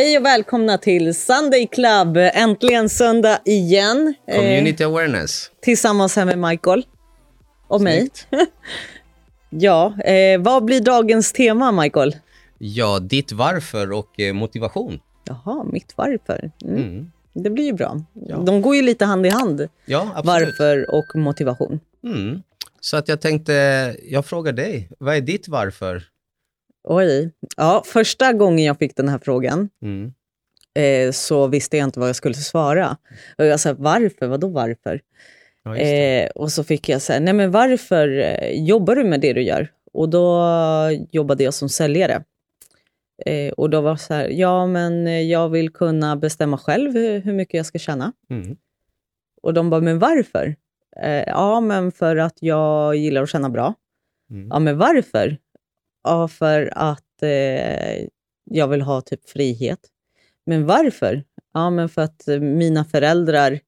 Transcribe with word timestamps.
Hej 0.00 0.18
och 0.18 0.24
välkomna 0.24 0.78
till 0.78 1.14
Sunday 1.14 1.66
Club. 1.66 2.16
Äntligen 2.16 2.88
söndag 2.88 3.38
igen. 3.44 4.14
Community 4.32 4.82
eh, 4.82 4.88
awareness. 4.88 5.50
Tillsammans 5.62 6.16
här 6.16 6.24
med 6.24 6.38
Michael 6.38 6.86
och 7.66 7.80
Snyggt. 7.80 8.26
mig. 8.30 8.46
ja, 9.50 10.02
eh, 10.04 10.40
vad 10.40 10.64
blir 10.64 10.80
dagens 10.80 11.32
tema, 11.32 11.72
Michael? 11.72 12.16
Ja, 12.58 12.98
ditt 12.98 13.32
varför 13.32 13.92
och 13.92 14.20
eh, 14.20 14.34
motivation. 14.34 15.00
Jaha, 15.24 15.64
mitt 15.64 15.92
varför. 15.96 16.50
Mm. 16.64 16.76
Mm. 16.76 17.10
Det 17.32 17.50
blir 17.50 17.64
ju 17.64 17.72
bra. 17.72 18.02
Ja. 18.12 18.36
De 18.36 18.62
går 18.62 18.76
ju 18.76 18.82
lite 18.82 19.04
hand 19.04 19.26
i 19.26 19.28
hand. 19.28 19.68
Ja. 19.84 20.22
Varför 20.24 20.94
och 20.94 21.16
motivation. 21.16 21.80
Mm. 22.04 22.42
Så 22.80 22.96
att 22.96 23.08
jag 23.08 23.20
tänkte, 23.20 23.52
jag 24.08 24.26
frågar 24.26 24.52
dig, 24.52 24.90
vad 24.98 25.16
är 25.16 25.20
ditt 25.20 25.48
varför? 25.48 26.02
Oj. 26.84 27.32
Ja, 27.56 27.82
första 27.86 28.32
gången 28.32 28.64
jag 28.64 28.78
fick 28.78 28.96
den 28.96 29.08
här 29.08 29.18
frågan 29.18 29.68
mm. 29.82 30.12
eh, 30.74 31.12
så 31.12 31.46
visste 31.46 31.76
jag 31.76 31.84
inte 31.84 32.00
vad 32.00 32.08
jag 32.08 32.16
skulle 32.16 32.34
svara. 32.34 32.96
Och 33.38 33.44
jag 33.44 33.60
sa, 33.60 33.74
varför? 33.78 34.26
Vadå 34.26 34.48
varför? 34.48 35.00
Ja, 35.62 35.76
eh, 35.76 36.30
och 36.30 36.52
så 36.52 36.64
fick 36.64 36.88
jag 36.88 37.02
säga, 37.02 37.20
nej 37.20 37.34
men 37.34 37.50
varför 37.50 38.08
eh, 38.18 38.64
jobbar 38.66 38.96
du 38.96 39.04
med 39.04 39.20
det 39.20 39.32
du 39.32 39.42
gör? 39.42 39.68
Och 39.92 40.08
då 40.08 40.44
jobbade 41.10 41.44
jag 41.44 41.54
som 41.54 41.68
säljare. 41.68 42.24
Eh, 43.26 43.52
och 43.52 43.70
då 43.70 43.80
var 43.80 43.92
det 43.92 43.98
så 43.98 44.14
här, 44.14 44.28
ja 44.28 44.66
men 44.66 45.28
jag 45.28 45.48
vill 45.48 45.70
kunna 45.70 46.16
bestämma 46.16 46.58
själv 46.58 46.92
hur, 46.92 47.20
hur 47.20 47.32
mycket 47.32 47.54
jag 47.54 47.66
ska 47.66 47.78
tjäna. 47.78 48.12
Mm. 48.30 48.56
Och 49.42 49.54
de 49.54 49.70
bara, 49.70 49.80
men 49.80 49.98
varför? 49.98 50.56
Eh, 51.02 51.24
ja, 51.26 51.60
men 51.60 51.92
för 51.92 52.16
att 52.16 52.36
jag 52.40 52.96
gillar 52.96 53.22
att 53.22 53.30
känna 53.30 53.48
bra. 53.48 53.74
Mm. 54.30 54.48
Ja, 54.50 54.58
men 54.58 54.78
varför? 54.78 55.38
Ja, 56.04 56.28
för 56.28 56.72
att 56.76 57.22
eh, 57.22 58.06
jag 58.44 58.68
vill 58.68 58.82
ha 58.82 59.00
typ 59.00 59.28
frihet. 59.28 59.80
Men 60.46 60.66
varför? 60.66 61.24
Ja, 61.54 61.70
men 61.70 61.88
för 61.88 62.02
att 62.02 62.24
mina 62.40 62.84
föräldrar 62.84 63.60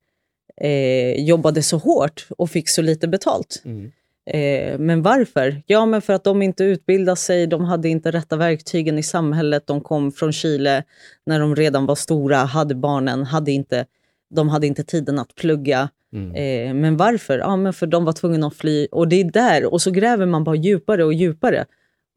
eh, 0.56 1.24
jobbade 1.24 1.62
så 1.62 1.76
hårt 1.76 2.26
och 2.38 2.50
fick 2.50 2.68
så 2.68 2.82
lite 2.82 3.08
betalt. 3.08 3.62
Mm. 3.64 3.92
Eh, 4.26 4.78
men 4.78 5.02
varför? 5.02 5.62
Ja, 5.66 5.86
men 5.86 6.02
för 6.02 6.12
att 6.12 6.24
de 6.24 6.42
inte 6.42 6.64
utbildade 6.64 7.16
sig, 7.16 7.46
de 7.46 7.64
hade 7.64 7.88
inte 7.88 8.10
rätta 8.10 8.36
verktygen 8.36 8.98
i 8.98 9.02
samhället. 9.02 9.66
De 9.66 9.80
kom 9.80 10.12
från 10.12 10.32
Chile 10.32 10.84
när 11.26 11.40
de 11.40 11.56
redan 11.56 11.86
var 11.86 11.94
stora, 11.94 12.36
hade 12.36 12.74
barnen, 12.74 13.24
hade 13.24 13.52
inte, 13.52 13.86
de 14.30 14.48
hade 14.48 14.66
inte 14.66 14.84
tiden 14.84 15.18
att 15.18 15.34
plugga. 15.34 15.88
Mm. 16.12 16.34
Eh, 16.34 16.74
men 16.74 16.96
varför? 16.96 17.38
Ja, 17.38 17.56
men 17.56 17.72
för 17.72 17.86
de 17.86 18.04
var 18.04 18.12
tvungna 18.12 18.46
att 18.46 18.54
fly. 18.54 18.86
Och 18.86 19.08
det 19.08 19.20
är 19.20 19.24
där, 19.24 19.72
och 19.72 19.82
så 19.82 19.90
gräver 19.90 20.26
man 20.26 20.44
bara 20.44 20.56
djupare 20.56 21.04
och 21.04 21.14
djupare. 21.14 21.64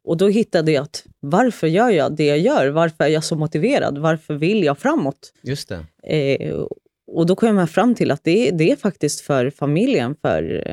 Och 0.05 0.17
då 0.17 0.27
hittade 0.27 0.71
jag 0.71 0.83
att 0.83 1.03
varför 1.19 1.67
gör 1.67 1.89
jag 1.89 2.15
det 2.15 2.25
jag 2.25 2.39
gör? 2.39 2.67
Varför 2.67 3.03
är 3.03 3.07
jag 3.07 3.23
så 3.23 3.35
motiverad? 3.35 3.97
Varför 3.97 4.33
vill 4.33 4.63
jag 4.63 4.77
framåt? 4.77 5.33
Just 5.43 5.69
det. 5.69 5.85
Eh, 6.15 6.65
och 7.11 7.25
då 7.25 7.35
kom 7.35 7.57
jag 7.57 7.69
fram 7.69 7.95
till 7.95 8.11
att 8.11 8.23
det, 8.23 8.51
det 8.51 8.71
är 8.71 8.75
faktiskt 8.75 9.21
för 9.21 9.49
familjen, 9.49 10.15
för, 10.21 10.63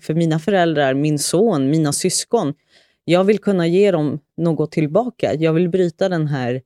för 0.00 0.14
mina 0.14 0.38
föräldrar, 0.38 0.94
min 0.94 1.18
son, 1.18 1.70
mina 1.70 1.92
syskon. 1.92 2.54
Jag 3.04 3.24
vill 3.24 3.38
kunna 3.38 3.66
ge 3.66 3.90
dem 3.90 4.20
något 4.36 4.72
tillbaka. 4.72 5.34
Jag 5.34 5.52
vill 5.52 5.68
bryta 5.68 6.08
den 6.08 6.26
här 6.26 6.62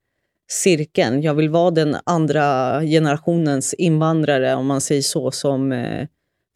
cirkeln. 0.51 1.23
Jag 1.23 1.35
vill 1.35 1.49
vara 1.49 1.71
den 1.71 1.97
andra 2.05 2.81
generationens 2.81 3.75
invandrare, 3.75 4.55
om 4.55 4.67
man 4.67 4.81
säger 4.81 5.03
så, 5.03 5.31
som 5.31 5.73
eh, 5.73 6.07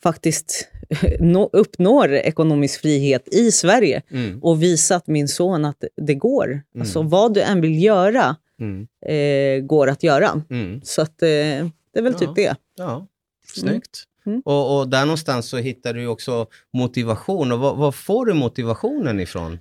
faktiskt 0.03 0.69
uppnår 1.53 2.13
ekonomisk 2.13 2.81
frihet 2.81 3.29
i 3.35 3.53
Sverige 3.53 4.03
mm. 4.11 4.43
och 4.43 4.63
visat 4.63 5.07
min 5.07 5.29
son 5.29 5.65
att 5.65 5.85
det 5.97 6.15
går. 6.15 6.47
Mm. 6.47 6.63
Alltså 6.81 7.03
vad 7.03 7.35
du 7.35 7.43
än 7.43 7.61
vill 7.61 7.83
göra 7.83 8.37
mm. 8.61 8.87
eh, 9.07 9.67
går 9.67 9.89
att 9.89 10.03
göra. 10.03 10.43
Mm. 10.51 10.81
Så 10.85 11.03
att, 11.03 11.23
eh, 11.23 11.29
det 11.29 11.99
är 11.99 12.03
väl 12.03 12.15
typ 12.15 12.23
ja. 12.23 12.35
typ 12.35 12.37
det. 12.37 12.57
Ja, 12.77 13.07
snyggt. 13.55 14.05
Mm. 14.05 14.07
Mm. 14.27 14.43
Och, 14.45 14.79
och, 14.79 14.89
där 14.89 15.05
någonstans 15.05 15.49
så 15.49 15.57
hittar 15.57 15.95
du 15.95 16.07
också 16.07 16.47
motivation. 16.73 17.53
Och 17.53 17.59
var, 17.59 17.75
var 17.75 17.93
får 17.93 18.27
du 18.27 18.35
motivationen 18.35 19.21
ifrån? 19.21 19.59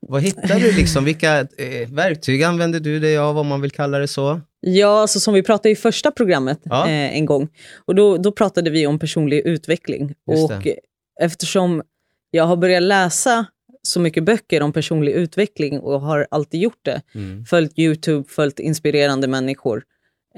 Vad 0.00 0.22
hittar 0.22 0.60
du 0.60 0.72
liksom? 0.72 1.04
Vilka 1.04 1.40
eh, 1.40 1.88
verktyg 1.88 2.42
använder 2.42 2.80
du 2.80 3.00
dig 3.00 3.18
av, 3.18 3.38
om 3.38 3.46
man 3.46 3.60
vill 3.60 3.70
kalla 3.70 3.98
det 3.98 4.08
så? 4.08 4.40
Ja, 4.60 5.00
alltså 5.00 5.20
som 5.20 5.34
vi 5.34 5.42
pratade 5.42 5.70
i 5.70 5.76
första 5.76 6.10
programmet 6.10 6.60
ja. 6.62 6.86
eh, 6.86 7.16
en 7.16 7.26
gång. 7.26 7.48
Och 7.84 7.94
då, 7.94 8.16
då 8.16 8.32
pratade 8.32 8.70
vi 8.70 8.86
om 8.86 8.98
personlig 8.98 9.38
utveckling. 9.46 10.14
Just 10.30 10.50
och 10.50 10.62
det. 10.62 10.78
eftersom 11.20 11.82
jag 12.30 12.44
har 12.44 12.56
börjat 12.56 12.82
läsa 12.82 13.46
så 13.82 14.00
mycket 14.00 14.24
böcker 14.24 14.62
om 14.62 14.72
personlig 14.72 15.12
utveckling 15.12 15.80
och 15.80 16.00
har 16.00 16.26
alltid 16.30 16.60
gjort 16.60 16.80
det, 16.82 17.02
mm. 17.14 17.44
följt 17.44 17.78
YouTube, 17.78 18.28
följt 18.28 18.58
inspirerande 18.58 19.28
människor, 19.28 19.82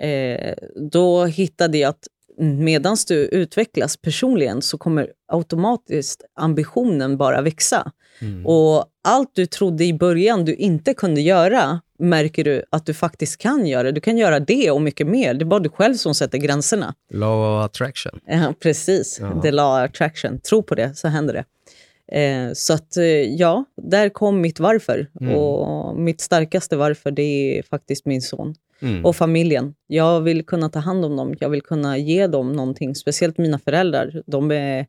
eh, 0.01 0.55
då 0.91 1.25
hittade 1.25 1.79
jag 1.79 1.89
att 1.89 2.09
medan 2.39 2.97
du 3.09 3.15
utvecklas 3.15 3.97
personligen 3.97 4.63
så 4.63 4.79
kommer 4.79 5.11
automatiskt 5.29 6.23
ambitionen 6.35 7.17
bara 7.17 7.41
växa. 7.41 7.93
Mm. 8.21 8.47
Och 8.47 8.85
allt 9.03 9.31
du 9.35 9.47
trodde 9.47 9.85
i 9.85 9.95
början 9.95 10.45
du 10.45 10.55
inte 10.55 10.95
kunde 10.95 11.21
göra 11.21 11.81
märker 11.99 12.45
du 12.45 12.65
att 12.71 12.87
du 12.87 12.95
faktiskt 12.95 13.39
kan 13.39 13.67
göra. 13.67 13.93
Du 13.93 14.01
kan 14.01 14.19
göra 14.19 14.41
det 14.41 14.71
och 14.71 14.83
mycket 14.83 15.07
mer. 15.07 15.35
Det 15.35 15.43
är 15.43 15.47
bara 15.47 15.61
du 15.61 15.69
själv 15.69 15.95
som 15.95 16.15
sätter 16.15 16.39
gränserna. 16.39 16.95
Law 17.11 17.59
of 17.59 17.65
attraction. 17.65 18.21
Ja, 18.27 18.55
precis. 18.61 19.19
Ja. 19.21 19.43
The 19.43 19.51
law 19.51 19.85
of 19.85 19.91
attraction. 19.91 20.41
Tro 20.41 20.63
på 20.63 20.75
det 20.75 20.95
så 20.95 21.09
händer 21.09 21.35
det. 21.35 21.45
Eh, 22.21 22.53
så 22.53 22.75
att 22.75 22.97
eh, 22.97 23.05
ja, 23.05 23.65
där 23.77 24.09
kom 24.09 24.41
mitt 24.41 24.61
varför. 24.61 25.11
Mm. 25.21 25.35
Och 25.37 25.97
mitt 25.97 26.21
starkaste 26.21 26.77
varför 26.77 27.11
det 27.11 27.59
är 27.59 27.63
faktiskt 27.63 28.07
min 28.07 28.23
son. 28.23 28.55
Mm. 28.83 29.05
Och 29.05 29.17
familjen. 29.17 29.75
Jag 29.87 30.21
vill 30.21 30.47
kunna 30.47 30.69
ta 30.69 30.79
hand 30.79 31.05
om 31.05 31.17
dem. 31.17 31.35
Jag 31.41 31.49
vill 31.49 31.63
kunna 31.63 31.99
ge 31.99 32.27
dem 32.27 32.53
någonting. 32.53 32.95
Speciellt 32.95 33.39
mina 33.39 33.59
föräldrar. 33.59 34.23
De 34.27 34.51
är 34.51 34.87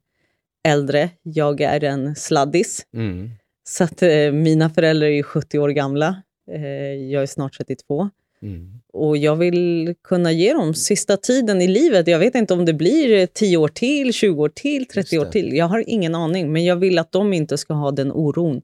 äldre. 0.67 1.09
Jag 1.23 1.61
är 1.61 1.83
en 1.83 2.15
sladdis. 2.15 2.85
Mm. 2.93 3.29
Så 3.63 3.83
att 3.83 4.01
eh, 4.01 4.31
mina 4.31 4.69
föräldrar 4.69 5.07
är 5.07 5.23
70 5.23 5.59
år 5.59 5.69
gamla. 5.69 6.21
Eh, 6.51 6.93
jag 6.93 7.23
är 7.23 7.27
snart 7.27 7.57
32. 7.57 8.09
Mm. 8.41 8.79
Och 8.93 9.17
jag 9.17 9.35
vill 9.35 9.95
kunna 10.03 10.31
ge 10.31 10.53
dem 10.53 10.73
sista 10.73 11.17
tiden 11.17 11.61
i 11.61 11.67
livet. 11.67 12.07
Jag 12.07 12.19
vet 12.19 12.35
inte 12.35 12.53
om 12.53 12.65
det 12.65 12.73
blir 12.73 13.25
10 13.25 13.57
år 13.57 13.67
till, 13.67 14.13
20 14.13 14.41
år 14.41 14.49
till, 14.49 14.85
30 14.85 15.19
år 15.19 15.25
till. 15.25 15.53
Jag 15.53 15.65
har 15.65 15.83
ingen 15.87 16.15
aning. 16.15 16.51
Men 16.51 16.65
jag 16.65 16.75
vill 16.75 16.99
att 16.99 17.11
de 17.11 17.33
inte 17.33 17.57
ska 17.57 17.73
ha 17.73 17.91
den 17.91 18.11
oron 18.11 18.61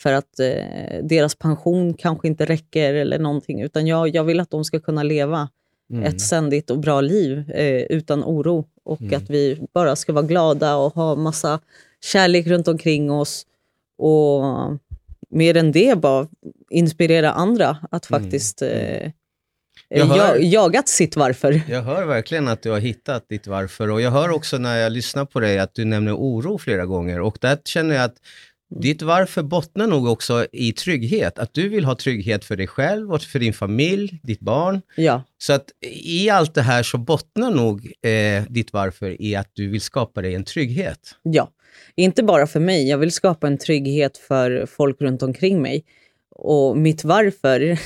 för 0.00 0.12
att 0.12 0.40
eh, 0.40 1.02
deras 1.02 1.34
pension 1.34 1.94
kanske 1.94 2.28
inte 2.28 2.44
räcker 2.44 2.94
eller 2.94 3.18
någonting. 3.18 3.62
Utan 3.62 3.86
jag, 3.86 4.08
jag 4.08 4.24
vill 4.24 4.40
att 4.40 4.50
de 4.50 4.64
ska 4.64 4.80
kunna 4.80 5.02
leva 5.02 5.48
mm. 5.90 6.04
ett 6.04 6.20
sändigt 6.20 6.70
och 6.70 6.78
bra 6.78 7.00
liv 7.00 7.50
eh, 7.50 7.82
utan 7.82 8.24
oro. 8.24 8.64
Och 8.84 9.02
mm. 9.02 9.16
att 9.16 9.30
vi 9.30 9.58
bara 9.74 9.96
ska 9.96 10.12
vara 10.12 10.26
glada 10.26 10.76
och 10.76 10.94
ha 10.94 11.14
massa 11.14 11.60
kärlek 12.04 12.46
runt 12.46 12.68
omkring 12.68 13.10
oss. 13.10 13.46
Och 13.98 14.42
mer 15.30 15.56
än 15.56 15.72
det, 15.72 15.98
bara 15.98 16.28
inspirera 16.70 17.32
andra 17.32 17.76
att 17.90 18.10
mm. 18.10 18.22
faktiskt 18.22 18.62
mm. 18.62 19.12
eh, 19.90 20.06
hör, 20.08 20.38
jagat 20.38 20.88
sitt 20.88 21.16
varför. 21.16 21.60
Jag 21.68 21.82
hör 21.82 22.04
verkligen 22.04 22.48
att 22.48 22.62
du 22.62 22.70
har 22.70 22.80
hittat 22.80 23.28
ditt 23.28 23.46
varför 23.46 23.90
och 23.90 24.00
jag 24.00 24.10
hör 24.10 24.30
också 24.30 24.58
när 24.58 24.76
jag 24.76 24.92
lyssnar 24.92 25.24
på 25.24 25.40
dig 25.40 25.58
att 25.58 25.74
du 25.74 25.84
nämner 25.84 26.12
oro 26.16 26.58
flera 26.58 26.86
gånger 26.86 27.20
och 27.20 27.38
där 27.40 27.58
känner 27.64 27.94
jag 27.94 28.04
att 28.04 28.16
ditt 28.74 29.02
varför 29.02 29.42
bottnar 29.42 29.86
nog 29.86 30.06
också 30.06 30.46
i 30.52 30.72
trygghet. 30.72 31.38
Att 31.38 31.54
du 31.54 31.68
vill 31.68 31.84
ha 31.84 31.94
trygghet 31.94 32.44
för 32.44 32.56
dig 32.56 32.66
själv 32.66 33.12
och 33.12 33.22
för 33.22 33.38
din 33.38 33.52
familj, 33.52 34.20
ditt 34.22 34.40
barn. 34.40 34.82
Ja. 34.96 35.22
Så 35.38 35.52
att 35.52 35.64
i 36.04 36.30
allt 36.30 36.54
det 36.54 36.62
här 36.62 36.82
så 36.82 36.98
bottnar 36.98 37.50
nog 37.50 37.92
eh, 38.02 38.42
ditt 38.48 38.72
varför 38.72 39.22
i 39.22 39.36
att 39.36 39.50
du 39.52 39.68
vill 39.68 39.80
skapa 39.80 40.22
dig 40.22 40.34
en 40.34 40.44
trygghet. 40.44 41.14
Ja, 41.22 41.50
inte 41.94 42.22
bara 42.22 42.46
för 42.46 42.60
mig. 42.60 42.88
Jag 42.88 42.98
vill 42.98 43.12
skapa 43.12 43.46
en 43.46 43.58
trygghet 43.58 44.18
för 44.18 44.66
folk 44.66 45.00
runt 45.00 45.22
omkring 45.22 45.62
mig. 45.62 45.84
Och 46.38 46.76
mitt 46.76 47.04
varför, 47.04 47.78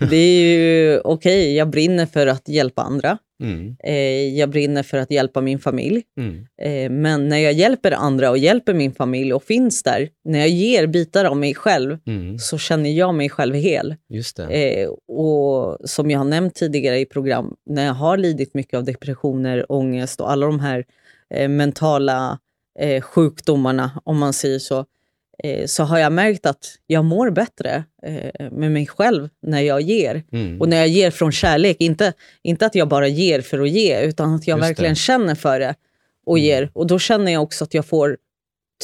det 0.10 0.16
är 0.16 0.40
ju 0.40 1.00
okej, 1.00 1.42
okay, 1.42 1.54
jag 1.54 1.70
brinner 1.70 2.06
för 2.06 2.26
att 2.26 2.48
hjälpa 2.48 2.82
andra. 2.82 3.18
Mm. 3.42 3.76
Eh, 3.84 4.38
jag 4.38 4.50
brinner 4.50 4.82
för 4.82 4.98
att 4.98 5.10
hjälpa 5.10 5.40
min 5.40 5.58
familj. 5.58 6.02
Mm. 6.18 6.46
Eh, 6.62 6.90
men 6.90 7.28
när 7.28 7.38
jag 7.38 7.52
hjälper 7.52 7.92
andra 7.92 8.30
och 8.30 8.38
hjälper 8.38 8.74
min 8.74 8.92
familj 8.92 9.32
och 9.32 9.42
finns 9.42 9.82
där, 9.82 10.08
när 10.24 10.38
jag 10.38 10.48
ger 10.48 10.86
bitar 10.86 11.24
av 11.24 11.36
mig 11.36 11.54
själv, 11.54 11.98
mm. 12.06 12.38
så 12.38 12.58
känner 12.58 12.90
jag 12.90 13.14
mig 13.14 13.28
själv 13.28 13.54
hel. 13.54 13.94
Just 14.08 14.38
eh, 14.38 14.88
och 15.08 15.78
som 15.84 16.10
jag 16.10 16.18
har 16.18 16.24
nämnt 16.24 16.54
tidigare 16.54 16.98
i 16.98 17.04
program, 17.04 17.54
när 17.66 17.86
jag 17.86 17.94
har 17.94 18.16
lidit 18.16 18.54
mycket 18.54 18.74
av 18.74 18.84
depressioner, 18.84 19.72
ångest 19.72 20.20
och 20.20 20.30
alla 20.30 20.46
de 20.46 20.60
här 20.60 20.84
eh, 21.34 21.48
mentala 21.48 22.38
eh, 22.78 23.02
sjukdomarna, 23.02 24.00
om 24.04 24.18
man 24.18 24.32
säger 24.32 24.58
så, 24.58 24.84
eh, 25.44 25.66
så 25.66 25.84
har 25.84 25.98
jag 25.98 26.12
märkt 26.12 26.46
att 26.46 26.78
jag 26.86 27.04
mår 27.04 27.30
bättre 27.30 27.84
eh, 28.02 28.50
med 28.50 28.72
mig 28.72 28.86
själv 28.86 29.28
när 29.42 29.60
jag 29.60 29.80
ger. 29.80 30.22
Mm. 30.32 30.60
Och 30.60 30.68
när 30.68 30.76
jag 30.76 30.88
ger 30.88 31.10
från 31.10 31.32
kärlek. 31.32 31.76
Inte, 31.80 32.12
inte 32.42 32.66
att 32.66 32.74
jag 32.74 32.88
bara 32.88 33.08
ger 33.08 33.40
för 33.40 33.60
att 33.60 33.70
ge, 33.70 34.00
utan 34.00 34.34
att 34.34 34.46
jag 34.46 34.58
Just 34.58 34.70
verkligen 34.70 34.92
det. 34.92 34.98
känner 34.98 35.34
för 35.34 35.60
det 35.60 35.74
och 36.26 36.38
mm. 36.38 36.46
ger. 36.46 36.70
Och 36.74 36.86
då 36.86 36.98
känner 36.98 37.32
jag 37.32 37.42
också 37.42 37.64
att 37.64 37.74
jag 37.74 37.86
får 37.86 38.16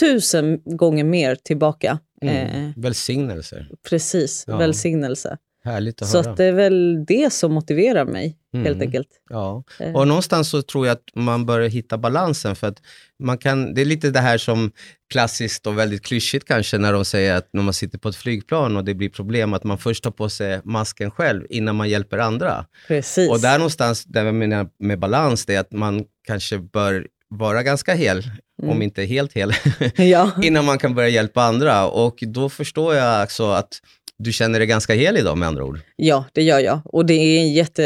tusen 0.00 0.60
gånger 0.64 1.04
mer 1.04 1.34
tillbaka. 1.34 1.98
Mm. 2.22 2.66
Eh, 2.66 2.70
Välsignelser. 2.76 3.68
Precis, 3.88 4.44
ja. 4.46 4.56
välsignelse. 4.56 5.38
Härligt 5.64 6.02
att 6.02 6.08
så 6.08 6.18
höra. 6.22 6.30
att 6.30 6.36
det 6.36 6.44
är 6.44 6.52
väl 6.52 7.04
det 7.04 7.32
som 7.32 7.52
motiverar 7.52 8.04
mig, 8.04 8.36
helt 8.52 8.66
Mm. 8.66 8.80
enkelt. 8.80 9.08
Ja, 9.30 9.64
Eh. 9.80 9.92
och 9.96 10.08
någonstans 10.08 10.48
så 10.48 10.62
tror 10.62 10.86
jag 10.86 10.92
att 10.94 11.04
man 11.14 11.46
börjar 11.46 11.68
hitta 11.68 11.98
balansen 11.98 12.56
för 12.56 12.66
att 12.66 12.82
man 13.18 13.38
kan, 13.38 13.74
det 13.74 13.80
är 13.80 13.84
lite 13.84 14.10
det 14.10 14.20
här 14.20 14.38
som 14.38 14.72
klassiskt 15.12 15.66
och 15.66 15.78
väldigt 15.78 16.02
klyschigt 16.04 16.44
kanske 16.48 16.78
när 16.78 16.92
de 16.92 17.04
säger 17.04 17.34
att 17.34 17.48
när 17.52 17.62
man 17.62 17.74
sitter 17.74 17.98
på 17.98 18.08
ett 18.08 18.16
flygplan 18.16 18.76
och 18.76 18.84
det 18.84 18.94
blir 18.94 19.08
problem 19.08 19.54
att 19.54 19.64
man 19.64 19.78
först 19.78 20.04
tar 20.04 20.10
på 20.10 20.28
sig 20.28 20.60
masken 20.64 21.10
själv 21.10 21.46
innan 21.50 21.76
man 21.76 21.88
hjälper 21.88 22.18
andra. 22.18 22.66
Precis. 22.88 23.30
Och 23.30 23.40
där 23.40 23.58
någonstans, 23.58 24.04
där 24.04 24.24
jag 24.24 24.34
menar 24.34 24.68
med 24.78 24.98
balans, 24.98 25.46
det 25.46 25.54
är 25.54 25.60
att 25.60 25.72
man 25.72 26.04
kanske 26.26 26.58
bör 26.58 27.06
vara 27.28 27.62
ganska 27.62 27.94
hel, 27.94 28.22
Mm. 28.62 28.70
om 28.76 28.82
inte 28.82 29.02
helt 29.04 29.32
hel, 29.32 29.52
ja. 29.96 30.30
innan 30.42 30.64
man 30.64 30.78
kan 30.78 30.94
börja 30.94 31.08
hjälpa 31.08 31.42
andra. 31.42 31.86
Och 31.88 32.18
då 32.26 32.48
förstår 32.48 32.94
jag 32.94 33.24
också 33.24 33.50
att 33.50 33.80
du 34.24 34.32
känner 34.32 34.58
dig 34.58 34.68
ganska 34.68 34.94
hel 34.94 35.16
idag 35.16 35.38
med 35.38 35.48
andra 35.48 35.64
ord. 35.64 35.80
ja, 35.96 36.24
det 36.32 36.42
gör 36.42 36.58
jag. 36.60 36.80
Och 36.84 37.06
det 37.06 37.14
är 37.14 37.52
jätte, 37.52 37.82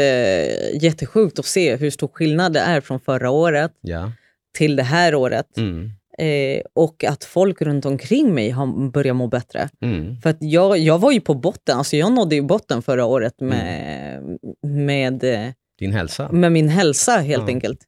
jättesjukt 0.81 1.39
att 1.39 1.45
se 1.45 1.75
hur 1.75 1.89
stor 1.89 2.07
skillnad 2.07 2.53
det 2.53 2.59
är 2.59 2.81
från 2.81 2.99
förra 2.99 3.29
året 3.29 3.71
Ja. 3.81 4.11
till 4.57 4.75
det 4.75 4.83
här 4.83 5.15
året. 5.15 5.57
Mm. 5.57 5.91
Eh, 6.19 6.61
och 6.75 7.03
att 7.03 7.23
folk 7.23 7.61
runt 7.61 7.85
omkring 7.85 8.33
mig 8.33 8.49
har 8.49 8.91
börjat 8.91 9.15
må 9.15 9.27
bättre. 9.27 9.69
Mm. 9.81 10.21
För 10.21 10.29
att 10.29 10.37
jag, 10.39 10.77
jag 10.77 10.99
var 10.99 11.11
ju 11.11 11.21
på 11.21 11.33
botten, 11.33 11.77
alltså 11.77 11.95
jag 11.97 12.11
nådde 12.11 12.35
ju 12.35 12.41
botten 12.41 12.81
förra 12.81 13.05
året 13.05 13.33
med, 13.41 14.21
med, 14.67 15.23
eh, 15.23 15.49
Din 15.79 15.93
hälsa. 15.93 16.31
med 16.31 16.51
min 16.51 16.69
hälsa 16.69 17.11
helt 17.17 17.43
Ja. 17.43 17.47
enkelt. 17.53 17.79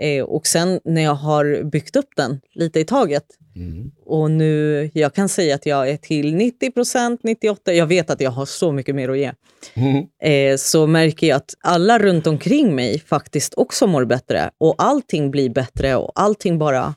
Eh, 0.00 0.24
och 0.24 0.46
sen 0.46 0.80
när 0.84 1.02
jag 1.02 1.14
har 1.14 1.62
byggt 1.64 1.96
upp 1.96 2.08
den 2.16 2.40
lite 2.54 2.80
i 2.80 2.84
taget 2.84 3.24
Mm. 3.56 3.90
och 4.06 4.30
nu, 4.30 4.90
jag 4.94 5.14
kan 5.14 5.28
säga 5.28 5.54
att 5.54 5.66
jag 5.66 5.90
är 5.90 5.96
till 5.96 6.34
90 6.34 6.70
procent, 6.70 7.20
98, 7.24 7.72
jag 7.72 7.86
vet 7.86 8.10
att 8.10 8.20
jag 8.20 8.30
har 8.30 8.46
så 8.46 8.72
mycket 8.72 8.94
mer 8.94 9.08
att 9.08 9.18
ge. 9.18 9.32
Mm. 9.74 10.04
Eh, 10.52 10.56
så 10.56 10.86
märker 10.86 11.26
jag 11.26 11.36
att 11.36 11.54
alla 11.60 11.98
runt 11.98 12.26
omkring 12.26 12.74
mig 12.74 13.00
faktiskt 13.00 13.54
också 13.56 13.86
mår 13.86 14.04
bättre 14.04 14.50
och 14.58 14.74
allting 14.78 15.30
blir 15.30 15.50
bättre 15.50 15.96
och 15.96 16.12
allting 16.14 16.58
bara, 16.58 16.94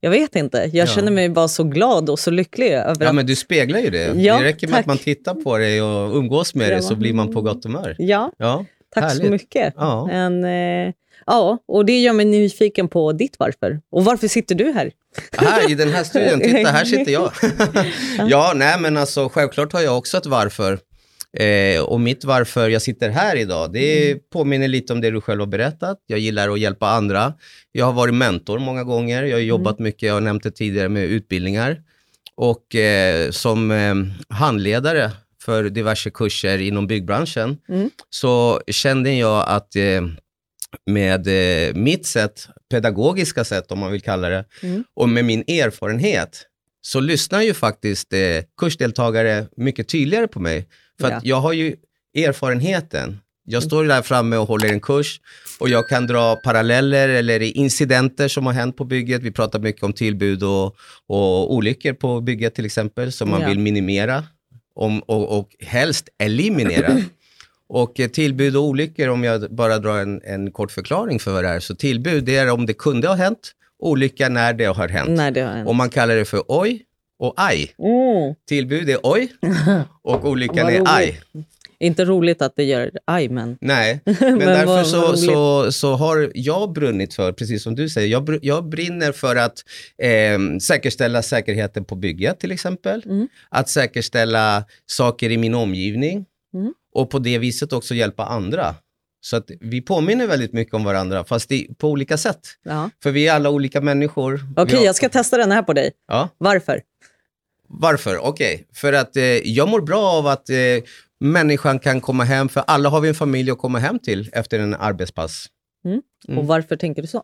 jag 0.00 0.10
vet 0.10 0.36
inte, 0.36 0.58
jag 0.58 0.74
Ja. 0.74 0.86
känner 0.86 1.10
mig 1.12 1.28
bara 1.28 1.48
så 1.48 1.64
glad 1.64 2.10
och 2.10 2.18
så 2.18 2.30
lycklig 2.30 2.70
över 2.72 2.96
Ja, 3.04 3.08
att, 3.08 3.14
men 3.14 3.26
du 3.26 3.36
speglar 3.36 3.78
ju 3.80 3.90
det. 3.90 4.12
Ja, 4.16 4.38
det 4.38 4.44
räcker 4.44 4.66
med 4.66 4.74
tack. 4.74 4.80
att 4.80 4.86
man 4.86 4.98
tittar 4.98 5.34
på 5.34 5.58
dig 5.58 5.82
och 5.82 6.16
umgås 6.16 6.54
med 6.54 6.70
dig 6.70 6.82
så 6.82 6.96
blir 6.96 7.12
man 7.12 7.32
på 7.34 7.40
gott 7.40 7.64
humör. 7.64 7.96
ja, 7.98 8.32
Ja, 8.38 8.64
tack 8.94 9.10
så 9.10 9.16
härligt. 9.16 9.30
mycket. 9.30 9.74
Ja. 9.76 10.06
Men, 10.06 10.44
eh, 10.44 10.92
ja, 11.26 11.58
och 11.68 11.86
det 11.86 12.00
gör 12.00 12.12
mig 12.12 12.24
nyfiken 12.26 12.88
på 12.88 13.12
ditt 13.12 13.36
varför. 13.38 13.80
Och 13.90 14.04
varför 14.04 14.28
sitter 14.28 14.54
du 14.54 14.72
här? 14.72 14.90
Här 15.32 15.70
i 15.70 15.74
den 15.74 15.90
här 15.92 16.04
studion, 16.04 16.40
titta 16.44 16.70
här 16.70 16.84
sitter 16.84 17.12
jag. 17.12 17.32
ja, 18.28 18.52
nej 18.56 18.80
men 18.80 18.96
alltså 18.96 19.28
självklart 19.28 19.72
har 19.72 19.80
jag 19.80 19.98
också 19.98 20.16
ett 20.16 20.26
varför. 20.26 20.78
Eh, 21.38 21.80
och 21.82 22.00
mitt 22.00 22.24
varför 22.24 22.68
jag 22.68 22.82
sitter 22.82 23.10
här 23.10 23.36
idag, 23.36 23.72
det 23.72 24.06
Mm. 24.10 24.18
påminner 24.32 24.68
lite 24.68 24.92
om 24.92 25.00
det 25.00 25.10
du 25.10 25.20
själv 25.20 25.40
har 25.40 25.46
berättat. 25.46 25.98
Jag 26.06 26.18
gillar 26.18 26.48
att 26.48 26.60
hjälpa 26.60 26.88
andra. 26.88 27.32
Jag 27.72 27.86
har 27.86 27.92
varit 27.92 28.14
mentor 28.14 28.58
många 28.58 28.84
gånger. 28.84 29.22
Jag 29.22 29.30
har 29.36 29.38
Mm. 29.40 29.48
jobbat 29.48 29.78
mycket, 29.78 30.02
jag 30.02 30.14
har 30.14 30.20
nämnt 30.20 30.42
det 30.42 30.50
tidigare, 30.50 30.88
med 30.88 31.04
utbildningar. 31.04 31.80
Och 32.34 32.74
eh, 32.74 33.30
som 33.30 33.70
eh, 33.70 33.94
handledare 34.36 35.10
för 35.44 35.64
diverse 35.64 36.10
kurser 36.10 36.58
inom 36.58 36.86
byggbranschen 36.86 37.58
Mm. 37.68 37.90
så 38.10 38.60
kände 38.68 39.12
jag 39.12 39.44
att 39.48 39.76
eh, 39.76 40.02
med 40.86 41.26
eh, 41.68 41.74
mitt 41.74 42.06
sätt, 42.06 42.48
pedagogiska 42.70 43.44
sätt 43.44 43.72
om 43.72 43.78
man 43.78 43.92
vill 43.92 44.02
kalla 44.02 44.28
det, 44.28 44.44
Mm. 44.62 44.84
och 44.96 45.08
med 45.08 45.24
min 45.24 45.40
erfarenhet 45.40 46.46
så 46.82 47.00
lyssnar 47.00 47.42
ju 47.42 47.54
faktiskt 47.54 48.12
eh, 48.12 48.20
kursdeltagare 48.60 49.46
mycket 49.56 49.88
tydligare 49.88 50.28
på 50.28 50.40
mig. 50.40 50.68
För 51.00 51.10
att 51.10 51.24
jag 51.24 51.36
har 51.40 51.52
ju 51.52 51.76
erfarenheten. 52.18 53.18
Jag 53.48 53.62
står 53.62 53.82
ju 53.82 53.88
där 53.88 54.02
framme 54.02 54.36
och 54.36 54.48
håller 54.48 54.68
en 54.68 54.80
kurs 54.80 55.20
och 55.60 55.68
jag 55.68 55.88
kan 55.88 56.06
dra 56.06 56.36
paralleller 56.36 57.08
eller 57.08 57.40
incidenter 57.42 58.28
som 58.28 58.46
har 58.46 58.52
hänt 58.52 58.76
på 58.76 58.84
bygget. 58.84 59.22
Vi 59.22 59.30
pratar 59.30 59.58
mycket 59.58 59.82
om 59.82 59.92
tillbud 59.92 60.42
och, 60.42 60.76
och 61.06 61.54
olyckor 61.54 61.92
på 61.92 62.20
bygget 62.20 62.54
till 62.54 62.66
exempel 62.66 63.12
som 63.12 63.30
man 63.30 63.40
Ja. 63.40 63.48
vill 63.48 63.58
minimera 63.58 64.24
om, 64.74 65.00
och, 65.00 65.38
och 65.38 65.48
helst 65.60 66.08
eliminera. 66.18 66.96
Och 67.68 68.00
eh, 68.00 68.08
tillbud 68.08 68.56
och 68.56 68.62
olyckor, 68.62 69.08
om 69.08 69.24
jag 69.24 69.50
bara 69.50 69.78
drar 69.78 69.98
en, 69.98 70.20
en 70.24 70.50
kort 70.52 70.72
förklaring 70.72 71.18
för 71.18 71.32
vad 71.32 71.44
det 71.44 71.48
är. 71.50 71.60
Så 71.60 71.74
tillbud, 71.74 72.24
det 72.24 72.36
är 72.36 72.50
om 72.50 72.66
det 72.66 72.74
kunde 72.74 73.08
ha 73.08 73.14
hänt. 73.14 73.52
Olycka 73.78 74.28
när 74.28 74.52
det 74.52 74.64
har 74.64 74.88
hänt. 74.88 75.10
Nej, 75.10 75.32
det 75.32 75.40
har 75.40 75.58
inte. 75.58 75.68
Och 75.68 75.74
man 75.74 75.90
kallar 75.90 76.16
det 76.16 76.24
för 76.24 76.42
oj 76.48 76.82
och 77.18 77.34
aj. 77.36 77.74
Mm. 77.78 78.34
Tillbud 78.48 78.90
är 78.90 78.98
oj 79.02 79.32
och 80.02 80.24
olyckan 80.24 80.68
är 80.68 80.82
aj. 80.86 81.20
Inte 81.78 82.04
roligt 82.04 82.42
att 82.42 82.56
det 82.56 82.64
gör 82.64 82.90
aj, 83.04 83.28
men... 83.28 83.58
Nej, 83.60 84.00
men, 84.04 84.14
Men 84.20 84.38
därför 84.38 84.66
vad- 84.66 84.86
så, 84.86 85.00
vad 85.00 85.18
så, 85.18 85.72
så 85.72 85.94
har 85.94 86.30
jag 86.34 86.72
brunnit 86.72 87.14
för, 87.14 87.32
precis 87.32 87.62
som 87.62 87.74
du 87.74 87.88
säger, 87.88 88.08
jag, 88.08 88.38
jag 88.42 88.68
brinner 88.68 89.12
för 89.12 89.36
att 89.36 89.64
eh, 90.02 90.58
säkerställa 90.60 91.22
säkerheten 91.22 91.84
på 91.84 91.94
bygget 91.94 92.40
till 92.40 92.52
exempel. 92.52 93.02
Mm. 93.06 93.28
Att 93.48 93.68
säkerställa 93.68 94.64
saker 94.86 95.30
i 95.30 95.36
min 95.36 95.54
omgivning. 95.54 96.24
Och 96.96 97.10
på 97.10 97.18
det 97.18 97.38
viset 97.38 97.72
också 97.72 97.94
hjälpa 97.94 98.24
andra. 98.24 98.74
Så 99.20 99.36
att 99.36 99.50
vi 99.60 99.80
påminner 99.82 100.26
väldigt 100.26 100.52
mycket 100.52 100.74
om 100.74 100.84
varandra, 100.84 101.24
fast 101.24 101.52
i, 101.52 101.74
på 101.74 101.88
olika 101.88 102.16
sätt. 102.16 102.40
Ja. 102.62 102.90
För 103.02 103.10
vi 103.10 103.28
är 103.28 103.34
alla 103.34 103.50
olika 103.50 103.80
människor. 103.80 104.34
Okej, 104.56 104.64
Vi 104.72 104.76
har- 104.76 104.84
jag 104.84 104.96
ska 104.96 105.08
testa 105.08 105.36
den 105.36 105.52
här 105.52 105.62
på 105.62 105.72
dig. 105.72 105.92
Ja. 106.08 106.28
Varför? 106.38 106.82
Varför? 107.68 108.18
Okej, 108.18 108.66
för 108.74 108.92
att 108.92 109.16
eh, 109.16 109.22
jag 109.24 109.68
mår 109.68 109.80
bra 109.80 110.02
av 110.02 110.26
att 110.26 110.50
eh, 110.50 110.56
människan 111.20 111.78
kan 111.78 112.00
komma 112.00 112.24
hem, 112.24 112.48
för 112.48 112.60
alla 112.66 112.88
har 112.88 113.00
vi 113.00 113.08
en 113.08 113.14
familj 113.14 113.50
att 113.50 113.58
komma 113.58 113.78
hem 113.78 113.98
till 113.98 114.30
efter 114.32 114.58
en 114.58 114.74
arbetspass. 114.74 115.46
Mm. 115.84 116.38
Och 116.38 116.46
varför 116.46 116.76
tänker 116.76 117.02
du 117.02 117.08
så? 117.08 117.22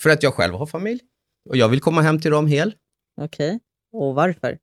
För 0.00 0.10
att 0.10 0.22
jag 0.22 0.34
själv 0.34 0.54
har 0.54 0.66
familj 0.66 1.00
och 1.48 1.56
jag 1.56 1.68
vill 1.68 1.80
komma 1.80 2.02
hem 2.02 2.20
till 2.20 2.30
dem 2.30 2.46
hel. 2.46 2.74
Okej. 3.20 3.58
Och 3.92 4.14
varför? 4.14 4.58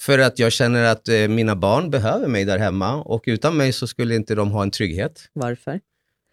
För 0.00 0.18
att 0.18 0.38
jag 0.38 0.52
känner 0.52 0.84
att 0.84 1.08
eh, 1.08 1.28
mina 1.28 1.56
barn 1.56 1.90
behöver 1.90 2.28
mig 2.28 2.44
där 2.44 2.58
hemma 2.58 2.94
och 2.94 3.22
utan 3.26 3.56
mig 3.56 3.72
så 3.72 3.86
skulle 3.86 4.14
inte 4.14 4.34
de 4.34 4.50
ha 4.50 4.62
en 4.62 4.70
trygghet. 4.70 5.20
Varför? 5.32 5.80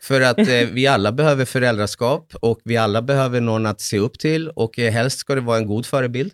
För 0.01 0.21
att 0.21 0.37
eh, 0.37 0.45
vi 0.71 0.87
alla 0.87 1.11
behöver 1.11 1.45
föräldraskap 1.45 2.33
och 2.41 2.59
vi 2.63 2.77
alla 2.77 3.01
behöver 3.01 3.41
någon 3.41 3.65
att 3.65 3.81
se 3.81 3.99
upp 3.99 4.19
till 4.19 4.49
och 4.49 4.79
eh, 4.79 4.91
helst 4.91 5.19
ska 5.19 5.35
det 5.35 5.41
vara 5.41 5.57
en 5.57 5.67
god 5.67 5.85
förebild. 5.85 6.31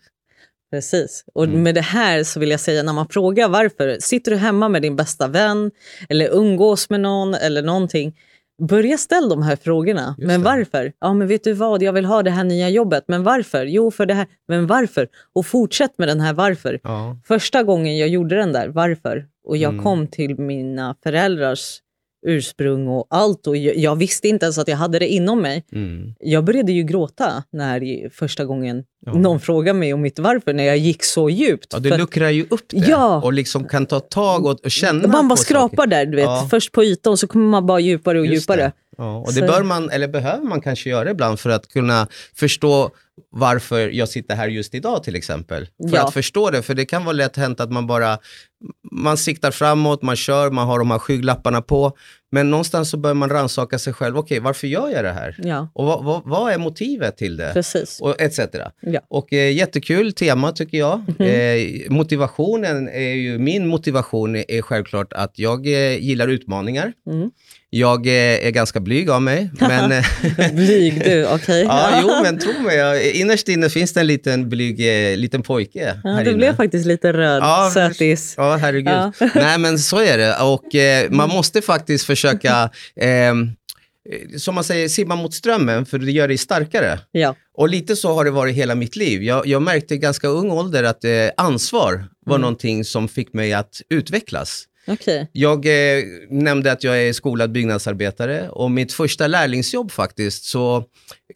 Precis. 0.71 1.23
Och 1.33 1.43
Mm. 1.43 1.63
med 1.63 1.75
det 1.75 1.81
här 1.81 2.23
så 2.23 2.39
vill 2.39 2.51
jag 2.51 2.59
säga, 2.59 2.83
när 2.83 2.93
man 2.93 3.07
frågar 3.09 3.47
varför, 3.49 3.97
sitter 3.99 4.31
du 4.31 4.37
hemma 4.37 4.69
med 4.69 4.81
din 4.81 4.95
bästa 4.95 5.27
vän 5.27 5.71
eller 6.09 6.29
umgås 6.29 6.89
med 6.89 6.99
någon 6.99 7.33
eller 7.33 7.61
någonting, 7.61 8.17
börja 8.67 8.97
ställa 8.97 9.27
de 9.27 9.41
här 9.43 9.55
frågorna. 9.55 10.15
Just 10.17 10.27
men 10.27 10.39
det. 10.39 10.45
varför? 10.45 10.91
Ja, 10.99 11.13
men 11.13 11.27
vet 11.27 11.43
du 11.43 11.53
vad, 11.53 11.83
jag 11.83 11.93
vill 11.93 12.05
ha 12.05 12.23
det 12.23 12.31
här 12.31 12.43
nya 12.43 12.69
jobbet. 12.69 13.03
Men 13.07 13.23
varför? 13.23 13.65
Jo, 13.65 13.91
för 13.91 14.05
det 14.05 14.13
här. 14.13 14.27
Men 14.47 14.67
varför? 14.67 15.07
Och 15.35 15.45
fortsätt 15.45 15.97
med 15.97 16.07
den 16.07 16.19
här 16.19 16.33
varför. 16.33 16.79
Ja. 16.83 17.17
Första 17.27 17.63
gången 17.63 17.97
jag 17.97 18.09
gjorde 18.09 18.35
den 18.35 18.51
där, 18.53 18.67
varför? 18.67 19.25
Och 19.47 19.57
jag 19.57 19.71
Mm. 19.73 19.83
kom 19.83 20.07
till 20.07 20.39
mina 20.39 20.95
föräldrars 21.03 21.79
ursprung 22.25 22.87
och 22.87 23.07
allt. 23.09 23.47
Och 23.47 23.57
jag, 23.57 23.77
jag 23.77 23.95
visste 23.95 24.27
inte 24.27 24.45
ens 24.45 24.57
att 24.57 24.67
jag 24.67 24.77
hade 24.77 24.99
det 24.99 25.07
inom 25.07 25.41
mig. 25.41 25.65
Mm. 25.71 26.15
Jag 26.19 26.43
började 26.43 26.71
ju 26.71 26.83
gråta 26.83 27.43
när 27.51 28.09
första 28.09 28.45
gången 28.45 28.83
Ja. 29.05 29.13
någon 29.13 29.39
frågade 29.39 29.79
mig 29.79 29.93
om 29.93 30.01
mitt 30.01 30.19
varför, 30.19 30.53
när 30.53 30.63
jag 30.63 30.77
gick 30.77 31.03
så 31.03 31.29
djupt. 31.29 31.67
Ja, 31.73 31.79
du 31.79 31.89
För 31.89 31.97
luckrar 31.97 32.29
ju 32.29 32.45
upp 32.49 32.65
det 32.69 32.77
Ja. 32.89 33.21
och 33.23 33.33
liksom 33.33 33.67
kan 33.67 33.85
ta 33.85 33.99
tag 33.99 34.45
och, 34.45 34.59
och 34.65 34.71
känna 34.71 35.07
man 35.07 35.27
bara 35.27 35.37
skrapar 35.37 35.75
saker. 35.77 35.89
där, 35.89 36.05
du 36.05 36.15
vet. 36.15 36.25
Ja. 36.25 36.47
Först 36.51 36.71
på 36.71 36.83
ytan, 36.83 37.17
så 37.17 37.27
kommer 37.27 37.45
man 37.45 37.65
bara 37.65 37.79
djupare 37.79 38.19
och 38.19 38.25
Just 38.25 38.41
djupare. 38.49 38.61
det. 38.61 38.71
Ja, 38.97 39.17
och 39.17 39.27
det 39.33 39.39
Så- 39.39 39.45
bör 39.47 39.63
man, 39.63 39.89
eller 39.89 40.07
behöver 40.07 40.43
man 40.43 40.61
kanske 40.61 40.89
göra 40.89 41.11
ibland 41.11 41.39
för 41.39 41.49
att 41.49 41.67
kunna 41.67 42.07
förstå 42.35 42.89
varför 43.31 43.89
jag 43.89 44.09
sitter 44.09 44.35
här 44.35 44.47
just 44.47 44.75
idag 44.75 45.03
till 45.03 45.15
exempel. 45.15 45.65
För 45.89 45.95
Ja. 45.97 46.07
att 46.07 46.13
förstå 46.13 46.49
det, 46.49 46.61
för 46.61 46.73
det 46.73 46.85
kan 46.85 47.05
vara 47.05 47.13
lätt 47.13 47.37
hänt 47.37 47.59
att 47.59 47.71
man 47.71 47.87
bara, 47.87 48.17
man 48.91 49.17
siktar 49.17 49.51
framåt, 49.51 50.01
man 50.01 50.15
kör, 50.15 50.51
man 50.51 50.67
har 50.67 50.79
de 50.79 50.91
här 50.91 50.99
skygglapparna 50.99 51.61
på, 51.61 51.97
men 52.31 52.49
någonstans 52.51 52.89
så 52.89 52.97
bör 52.97 53.13
man 53.13 53.29
rannsaka 53.29 53.79
sig 53.79 53.93
själv, 53.93 54.17
okej 54.17 54.39
varför 54.39 54.67
gör 54.67 54.89
jag 54.89 55.03
det 55.03 55.11
här? 55.11 55.35
Ja, 55.43 55.67
Och 55.73 55.85
vad, 55.85 56.03
vad, 56.03 56.21
vad 56.25 56.53
är 56.53 56.57
motivet 56.57 57.17
till 57.17 57.37
det? 57.37 57.49
precis. 57.53 58.01
Och 58.01 58.21
etc. 58.21 58.39
Ja. 58.81 58.99
Och 59.09 59.33
eh, 59.33 59.51
jättekul 59.51 60.13
tema 60.13 60.51
tycker 60.51 60.77
jag. 60.77 61.03
Mhm. 61.19 61.27
Eh, 61.27 61.91
motivationen 61.91 62.89
är 62.89 63.13
ju, 63.13 63.37
min 63.37 63.67
motivation 63.67 64.35
är, 64.35 64.61
självklart 64.61 65.13
att 65.13 65.39
jag 65.39 65.67
eh, 65.67 65.97
gillar 66.03 66.27
utmaningar. 66.27 66.93
Mm. 67.09 67.31
Jag 67.69 68.07
eh, 68.07 68.47
är 68.47 68.51
ganska 68.51 68.79
blyg 68.79 69.09
av 69.09 69.21
mig, 69.21 69.49
men, 69.59 69.91
eh, 70.37 70.53
Blyg 70.53 71.03
du, 71.03 71.25
okej. 71.33 71.63
ja, 71.63 71.99
jo, 72.01 72.09
men 72.23 72.39
tro 72.39 72.59
mig, 72.61 72.75
jag, 72.77 73.02
innerst 73.11 73.47
inne 73.49 73.69
finns 73.69 73.93
det 73.93 73.99
en 73.99 74.07
liten 74.07 74.49
blyg 74.49 74.79
eh, 75.11 75.17
liten 75.17 75.41
pojke 75.43 75.99
Ja, 76.03 76.09
här 76.09 76.23
du 76.23 76.29
inne. 76.29 76.37
blev 76.37 76.55
faktiskt 76.55 76.85
lite 76.85 77.13
röd, 77.13 77.43
Ja, 77.43 77.71
sötis. 77.73 78.33
Ja, 78.37 78.55
herregud. 78.55 78.93
Ja. 78.93 79.11
Nej, 79.35 79.57
men 79.57 79.79
så 79.79 79.99
är 79.99 80.17
det. 80.17 80.35
Och 80.41 80.75
eh, 80.75 81.11
man 81.11 81.29
måste 81.29 81.61
faktiskt 81.61 82.05
försöka, 82.05 82.69
ehm, 82.99 83.51
eh, 84.09 84.37
som 84.37 84.55
man 84.55 84.63
säger, 84.63 84.87
simma 84.87 85.15
mot 85.15 85.33
strömmen, 85.33 85.85
för 85.85 85.99
det 85.99 86.11
gör 86.11 86.27
dig 86.27 86.37
starkare. 86.37 86.99
Ja. 87.11 87.35
Och 87.57 87.69
lite 87.69 87.95
så 87.95 88.13
har 88.13 88.25
det 88.25 88.31
varit 88.31 88.55
hela 88.55 88.75
mitt 88.75 88.95
liv. 88.95 89.23
Jag, 89.23 89.47
jag 89.47 89.61
märkte 89.61 89.93
i 89.93 89.97
ganska 89.97 90.27
ung 90.27 90.51
ålder 90.51 90.83
att 90.83 91.03
eh, 91.03 91.11
ansvar 91.37 92.05
var 92.25 92.35
Mm. 92.35 92.41
någonting 92.41 92.85
som 92.85 93.07
fick 93.07 93.33
mig 93.33 93.53
att 93.53 93.81
utvecklas. 93.89 94.63
Okay. 94.87 95.25
Jag 95.31 95.65
eh, 95.65 96.03
nämnde 96.29 96.71
att 96.71 96.83
jag 96.83 97.03
är 97.03 97.13
skolad 97.13 97.51
byggnadsarbetare 97.51 98.49
och 98.49 98.71
mitt 98.71 98.93
första 98.93 99.27
lärlingsjobb 99.27 99.91
faktiskt 99.91 100.43
så 100.43 100.83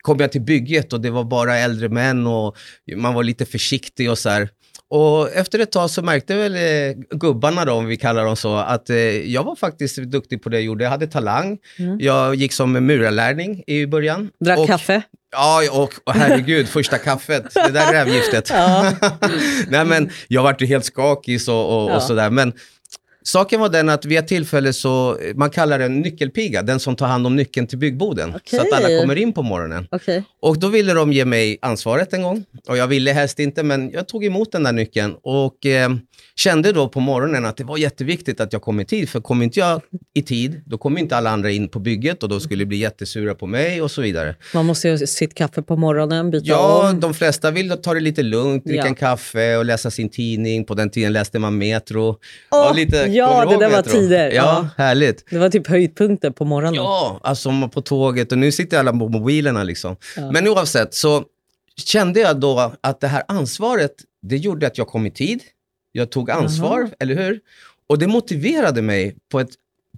kom 0.02 0.20
jag 0.20 0.32
till 0.32 0.42
bygget 0.42 0.94
och 0.94 1.02
det 1.02 1.10
var 1.10 1.24
bara 1.24 1.58
äldre 1.58 1.90
män 1.90 2.28
och 2.28 2.58
man 2.96 3.14
var 3.14 3.24
lite 3.24 3.46
försiktig 3.46 4.12
och 4.12 4.18
så 4.18 4.30
här. 4.30 4.50
Och 4.90 5.36
efter 5.36 5.60
ett 5.60 5.72
tag 5.72 5.90
så 5.90 6.02
märkte 6.02 6.36
väl 6.36 6.56
eh, 6.56 7.18
gubbarna 7.18 7.66
då, 7.66 7.74
om 7.74 7.86
vi 7.86 7.98
kallar 7.98 8.26
dem 8.26 8.36
så, 8.36 8.56
att 8.56 8.90
eh, 8.90 8.98
jag 9.32 9.44
var 9.44 9.56
faktiskt 9.56 9.98
duktig 9.98 10.44
på 10.44 10.50
det 10.50 10.58
jag 10.58 10.64
gjorde. 10.64 10.84
Jag 10.84 10.92
hade 10.92 11.08
talang. 11.08 11.58
Mm. 11.80 12.00
Jag 12.00 12.36
gick 12.36 12.54
som 12.54 12.72
murarlärning 12.72 13.64
i 13.68 13.86
början. 13.86 14.30
Drack 14.40 14.60
och, 14.60 14.68
kaffe? 14.68 15.02
Ja, 15.32 15.62
och, 15.72 15.94
och 16.04 16.14
herregud, 16.14 16.68
första 16.68 16.98
kaffet. 16.98 17.54
Det 17.54 17.72
där 17.72 17.94
rävgiftet. 17.94 18.52
Nej 19.70 19.86
men, 19.86 20.10
jag 20.28 20.44
vart 20.44 20.62
ju 20.62 20.66
helt 20.66 20.86
skakig 20.86 21.40
och, 21.48 21.84
och, 21.84 21.92
ja. 21.92 21.96
och 21.96 22.04
sådär. 22.04 22.30
Men 22.30 22.54
Saken 23.28 23.60
var 23.60 23.70
den 23.70 23.90
att 23.90 24.06
vid 24.06 24.18
ett 24.18 24.28
tillfälle 24.28 24.74
så, 24.74 25.18
man 25.36 25.50
kallar 25.50 25.80
den 25.80 26.00
nyckelpiga, 26.02 26.62
den 26.62 26.80
som 26.80 26.96
tar 26.96 27.08
hand 27.08 27.28
om 27.28 27.36
nyckeln 27.36 27.68
till 27.68 27.78
byggboden. 27.78 28.30
Okay. 28.30 28.60
Så 28.60 28.62
att 28.62 28.74
alla 28.74 29.00
kommer 29.02 29.16
in 29.16 29.34
på 29.34 29.44
morgonen. 29.44 29.88
Okay. 29.92 30.22
Och 30.48 30.60
då 30.60 30.68
ville 30.68 30.94
de 30.94 31.14
ge 31.14 31.26
mig 31.26 31.58
ansvaret 31.62 32.14
en 32.14 32.24
gång. 32.24 32.46
Och 32.68 32.78
jag 32.78 32.88
ville 32.88 33.12
helst 33.12 33.40
inte, 33.40 33.64
men 33.64 33.92
jag 33.92 34.08
tog 34.08 34.26
emot 34.26 34.52
den 34.52 34.64
där 34.64 34.72
nyckeln. 34.72 35.16
Och 35.24 35.66
eh, 35.66 35.90
kände 36.36 36.72
då 36.72 36.88
på 36.90 37.00
morgonen 37.00 37.46
att 37.46 37.58
det 37.58 37.64
var 37.64 37.78
jätteviktigt 37.78 38.42
att 38.42 38.54
jag 38.54 38.62
kom 38.62 38.80
i 38.80 38.86
tid. 38.86 39.10
För 39.10 39.20
kom 39.20 39.42
inte 39.42 39.60
jag 39.60 39.82
i 40.14 40.22
tid, 40.22 40.62
då 40.66 40.78
kommer 40.78 41.00
inte 41.00 41.18
alla 41.18 41.30
andra 41.30 41.52
in 41.52 41.70
på 41.70 41.80
bygget 41.80 42.24
och 42.24 42.30
då 42.30 42.40
skulle 42.40 42.66
bli 42.66 42.78
jättesura 42.78 43.36
på 43.36 43.48
mig 43.48 43.82
och 43.82 43.92
så 43.92 44.02
vidare. 44.02 44.36
Man 44.54 44.66
måste 44.66 44.88
ju 44.88 44.98
sitt 44.98 45.34
kaffe 45.34 45.62
på 45.62 45.76
morgonen, 45.76 46.32
byta 46.32 46.46
Ja, 46.46 46.90
om. 46.90 47.00
de 47.00 47.14
flesta 47.14 47.52
vill 47.52 47.70
ta 47.70 47.94
det 47.94 48.00
lite 48.00 48.24
lugnt, 48.24 48.66
dricka 48.66 48.82
ja. 48.82 48.88
en 48.88 48.96
kaffe 48.96 49.58
och 49.58 49.66
läsa 49.66 49.92
sin 49.92 50.10
tidning. 50.10 50.66
På 50.66 50.74
den 50.74 50.90
tiden 50.90 51.14
läste 51.14 51.40
man 51.40 51.58
Metro. 51.58 52.16
Oh, 52.52 52.76
lite, 52.76 52.98
ja, 52.98 53.46
det 53.46 53.58
där 53.58 53.70
var 53.70 53.82
tider. 53.82 54.32
Ja, 54.32 54.34
ja, 54.78 54.84
härligt. 54.84 55.24
Det 55.30 55.38
var 55.38 55.50
typ 55.50 55.68
höjdpunkter 55.68 56.32
på 56.32 56.46
morgonen. 56.46 56.76
Ja, 56.76 57.20
alltså 57.24 57.70
på 57.74 57.82
tåget 57.82 58.32
och 58.32 58.38
nu 58.38 58.52
sitter 58.52 58.80
alla 58.80 58.92
på 58.92 59.10
mobilerna 59.10 59.64
liksom. 59.64 59.96
Ja. 60.16 60.32
Men 60.38 60.48
oavsett 60.48 60.94
så 60.94 61.24
kände 61.86 62.20
jag 62.20 62.40
då 62.40 62.74
att 62.82 63.00
det 63.00 63.08
här 63.08 63.24
ansvaret, 63.28 63.92
det 64.22 64.38
gjorde 64.38 64.68
att 64.68 64.78
jag 64.78 64.88
kom 64.88 65.06
i 65.06 65.12
tid. 65.12 65.44
Jag 65.92 66.10
tog 66.12 66.32
ansvar, 66.32 66.80
Aha. 66.80 66.90
eller 67.00 67.16
hur? 67.16 67.40
Och 67.90 68.00
det 68.00 68.08
motiverade 68.08 68.82
mig 68.82 69.16
på 69.32 69.40
ett 69.40 69.50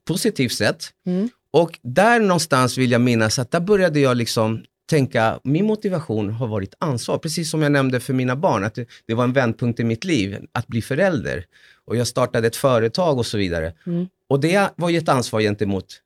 positivt 0.08 0.52
sätt. 0.52 0.90
Mm. 1.06 1.30
Och 1.52 1.80
där 1.82 2.20
någonstans 2.20 2.78
vill 2.78 2.92
jag 2.92 3.02
minnas 3.02 3.40
att 3.40 3.52
där 3.52 3.60
började 3.60 4.00
jag 4.00 4.18
liksom 4.18 4.64
tänka, 4.90 5.40
min 5.44 5.66
motivation 5.66 6.30
har 6.30 6.48
varit 6.48 6.74
ansvar. 6.80 7.18
Precis 7.18 7.52
som 7.52 7.62
jag 7.62 7.72
nämnde 7.72 8.00
för 8.00 8.14
mina 8.14 8.36
barn, 8.36 8.64
att 8.64 8.76
det, 8.76 8.86
det 9.06 9.14
var 9.14 9.24
en 9.24 9.34
vändpunkt 9.34 9.80
i 9.80 9.84
mitt 9.84 10.04
liv, 10.04 10.38
att 10.52 10.68
bli 10.68 10.82
förälder. 10.82 11.46
Och 11.86 11.96
jag 11.96 12.08
startade 12.08 12.48
ett 12.48 12.56
företag 12.56 13.18
och 13.18 13.26
så 13.26 13.38
vidare. 13.38 13.74
Mm. 13.86 14.08
Och 14.30 14.40
det 14.40 14.70
var 14.76 14.90
ju 14.90 14.98
ett 14.98 15.10
ansvar 15.10 15.42
gentemot 15.42 16.02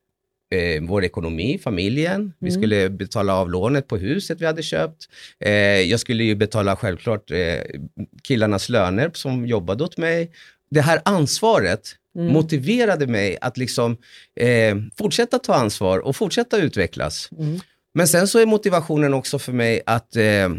eh, 0.51 0.81
vår 0.81 1.03
ekonomi, 1.03 1.59
familjen. 1.63 2.21
Mm. 2.21 2.33
Vi 2.39 2.51
skulle 2.51 2.89
betala 2.89 3.35
av 3.35 3.50
lånet 3.50 3.88
på 3.88 3.97
huset 3.97 4.41
vi 4.41 4.45
hade 4.45 4.63
köpt. 4.63 5.09
Eh, 5.39 5.51
jag 5.81 6.00
skulle 6.00 6.23
ju 6.23 6.35
betala 6.35 6.75
självklart 6.75 7.31
eh, 7.31 7.59
killarnas 8.23 8.69
löner 8.69 9.12
som 9.13 9.45
jobbade 9.45 9.83
åt 9.83 9.97
mig. 9.97 10.31
Det 10.71 10.81
här 10.81 11.01
ansvaret 11.05 11.95
mm. 12.15 12.33
motiverade 12.33 13.07
mig 13.07 13.38
att 13.41 13.57
liksom 13.57 13.97
eh, 14.39 14.75
fortsätta 14.97 15.39
ta 15.39 15.53
ansvar 15.53 16.00
och 16.00 16.15
fortsätta 16.15 16.57
utvecklas. 16.57 17.29
Mm. 17.39 17.59
Men 17.95 18.07
sen 18.07 18.27
så 18.27 18.39
är 18.39 18.45
motivationen 18.45 19.13
också 19.13 19.39
för 19.39 19.51
mig 19.51 19.81
att 19.85 20.15
eh, 20.15 20.23
eh, 20.23 20.51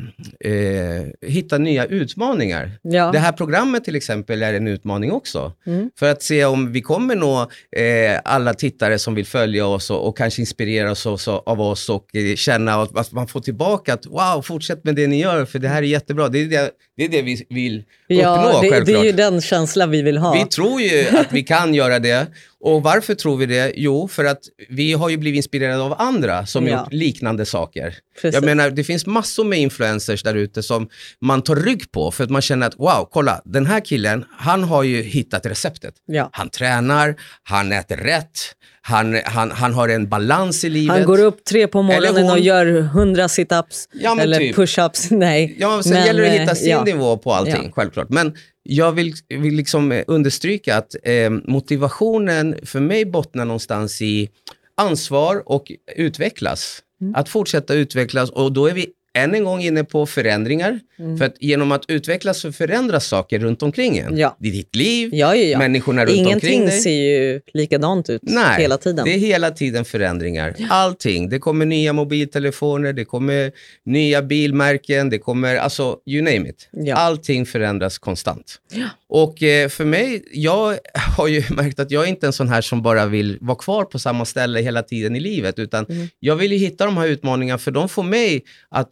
hitta 1.27 1.59
nya 1.59 1.87
utmaningar. 1.87 2.71
Ja. 2.83 3.11
Det 3.13 3.19
här 3.19 3.33
programmet 3.33 3.85
till 3.85 3.97
exempel 3.97 4.43
är 4.43 4.55
en 4.55 4.69
utmaning 4.69 5.13
också. 5.13 5.53
Mm. 5.67 5.91
För 5.99 6.11
att 6.11 6.23
se 6.23 6.45
om 6.45 6.73
vi 6.73 6.81
kommer 6.81 7.17
nå 7.17 7.41
eh, 7.77 8.21
alla 8.25 8.55
tittare 8.55 8.99
som 8.99 9.15
vill 9.15 9.27
följa 9.27 9.67
oss 9.67 9.91
och, 9.91 10.09
och 10.09 10.17
kanske 10.17 10.43
inspireras 10.43 11.07
oss, 11.07 11.29
av 11.29 11.61
oss 11.61 11.89
och 11.89 12.17
eh, 12.17 12.35
känna 12.35 12.83
att 12.83 13.13
man 13.13 13.29
får 13.29 13.41
tillbaka 13.41 13.95
att 13.95 14.07
wow, 14.07 14.43
fortsätt 14.43 14.85
med 14.85 14.95
det 14.95 15.07
ni 15.07 15.21
gör 15.21 15.45
för 15.45 15.59
det 15.59 15.69
här 15.69 15.83
är 15.83 15.87
jättebra. 15.87 16.29
Det 16.29 16.39
är 16.39 16.47
det, 16.47 16.71
det, 16.97 17.05
är 17.05 17.09
det 17.09 17.23
vi 17.23 17.47
vill 17.51 17.79
uppnå 17.79 18.23
ja, 18.23 18.61
det, 18.63 18.71
självklart. 18.71 18.87
Det 18.87 18.93
är 18.93 19.05
ju 19.05 19.13
den 19.13 19.41
känslan 19.41 19.91
vi 19.91 20.03
vill 20.03 20.19
ha. 20.19 20.35
Vi 20.35 20.45
tror 20.45 20.81
ju 20.81 21.09
att 21.09 21.33
vi 21.33 21.43
kan 21.43 21.75
göra 21.75 21.99
det 21.99 22.27
och 22.65 22.83
varför 22.83 23.15
tror 23.15 23.37
vi 23.37 23.47
det? 23.47 23.73
Jo, 23.77 24.09
för 24.09 24.25
att 24.25 24.41
vi 24.69 24.93
har 24.93 25.09
ju 25.09 25.17
blivit 25.17 25.37
inspirerade 25.37 25.83
av 25.83 25.95
andra 25.99 26.47
som 26.47 26.67
ja. 26.67 26.81
gjort 26.81 26.93
liknande 26.93 27.47
saker. 27.47 27.95
Precis. 28.15 28.35
Jag 28.35 28.45
menar, 28.45 28.71
det 28.71 28.85
finns 28.85 29.07
massor 29.07 29.45
med 29.45 29.59
influencers 29.59 30.23
där 30.23 30.35
ute 30.35 30.63
som 30.63 30.89
man 31.21 31.43
tar 31.43 31.57
rygg 31.57 31.93
på 31.93 32.11
för 32.11 32.25
att 32.25 32.31
man 32.31 32.43
känner 32.43 32.67
att 32.67 32.79
wow, 32.79 33.09
kolla, 33.13 33.43
den 33.45 33.67
här 33.67 33.81
killen, 33.81 34.25
han 34.31 34.65
har 34.65 34.83
ju 34.83 35.03
hittat 35.03 35.47
receptet. 35.47 35.95
Ja. 36.07 36.29
Han 36.33 36.51
tränar, 36.51 37.17
han 37.43 37.73
äter 37.73 37.97
rätt, 37.97 38.39
han, 38.87 39.21
han, 39.25 39.51
han 39.51 39.75
har 39.75 39.89
en 39.89 40.09
balans 40.09 40.65
i 40.65 40.69
livet. 40.69 40.97
Han 40.97 41.05
går 41.05 41.21
upp 41.21 41.45
tre 41.45 41.67
på 41.67 41.83
morgonen 41.83 42.31
och 42.31 42.39
gör 42.39 42.81
hundra 42.81 43.29
situps 43.29 43.89
ja, 43.93 44.21
eller 44.21 44.39
typ. 44.39 44.57
push-ups. 44.57 45.07
Nej. 45.17 45.57
Ja, 45.59 45.83
sen 45.83 45.93
men, 45.93 46.07
gäller 46.07 46.23
det 46.23 46.35
att 46.35 46.41
hitta 46.41 46.55
sin 46.55 46.71
ja. 46.71 46.85
nivå 46.85 47.17
på 47.17 47.33
allting, 47.33 47.73
självklart. 47.73 48.09
Men 48.09 48.35
jag 48.63 48.93
vill, 48.93 49.15
vill 49.29 49.55
liksom 49.55 50.03
understryka 50.07 50.77
att 50.77 50.97
eh, 51.03 51.31
motivationen 51.31 52.57
för 52.63 52.81
mig 52.81 53.05
bottnar 53.05 53.45
någonstans 53.45 54.03
i 54.03 54.29
ansvar 54.77 55.43
och 55.47 55.73
utvecklas. 55.97 56.83
Mm. 57.01 57.15
Att 57.15 57.29
fortsätta 57.29 57.75
utvecklas 57.75 58.31
och 58.31 58.53
då 58.53 58.67
är 58.67 58.75
vi 58.75 58.87
än 59.15 59.35
en 59.35 59.45
gång 59.45 59.61
inne 59.61 59.85
på 59.85 60.07
förändringar. 60.07 60.81
Mm. 60.99 61.19
För 61.19 61.25
att 61.25 61.35
genom 61.41 61.73
att 61.73 61.85
utvecklas 61.89 62.41
så 62.41 62.53
förändras 62.53 63.07
saker 63.07 63.39
runt 63.39 63.63
omkring 63.63 63.99
en. 63.99 64.17
Ja. 64.17 64.37
Det 64.41 64.49
är 64.49 64.53
ditt 64.53 64.77
liv, 64.77 65.11
ja, 65.13 65.37
ja, 65.37 65.43
ja. 65.43 65.59
människorna 65.59 66.05
runt 66.05 66.17
Ingenting 66.17 66.35
omkring 66.35 66.51
dig. 66.51 66.57
Ingenting 66.57 66.83
ser 66.83 66.91
ju 66.91 67.41
likadant 67.53 68.11
ut 68.11 68.23
Nej, 68.23 68.63
hela 68.63 68.79
tiden. 68.79 69.05
det 69.05 69.15
är 69.15 69.19
hela 69.19 69.51
tiden 69.51 69.85
förändringar. 69.85 70.55
Allting. 70.71 71.29
Det 71.29 71.39
kommer 71.39 71.67
nya 71.67 71.93
mobiltelefoner, 71.93 72.93
det 72.93 73.05
kommer 73.05 73.53
nya 73.85 74.23
bilmärken, 74.23 75.11
det 75.11 75.19
kommer, 75.19 75.57
alltså 75.57 75.97
you 76.07 76.23
name 76.23 76.49
it. 76.49 76.69
Allting 76.95 77.47
förändras 77.47 77.99
konstant. 77.99 78.61
Och 79.09 79.43
eh, 79.43 79.69
för 79.69 79.85
mig, 79.85 80.25
jag 80.33 80.79
har 81.17 81.29
ju 81.29 81.43
märkt 81.51 81.79
att 81.79 81.91
jag 81.91 82.05
är 82.05 82.09
inte 82.09 82.27
en 82.27 82.33
sån 82.33 82.49
här 82.49 82.61
som 82.61 82.83
bara 82.83 83.07
vill 83.07 83.39
vara 83.41 83.59
kvar 83.59 83.85
på 83.85 83.99
samma 83.99 84.25
ställe 84.25 84.61
hela 84.61 84.83
tiden 84.83 85.17
i 85.17 85.21
livet, 85.21 85.59
utan 85.59 85.87
mm. 85.89 86.09
jag 86.21 86.37
vill 86.37 86.53
ju 86.53 86.59
hitta 86.59 86.85
de 86.85 86.97
här 86.97 87.07
utmaningarna 87.07 87.59
för 87.59 87.71
de 87.71 87.89
får 87.89 88.03
mig 88.03 88.45
att 88.69 88.89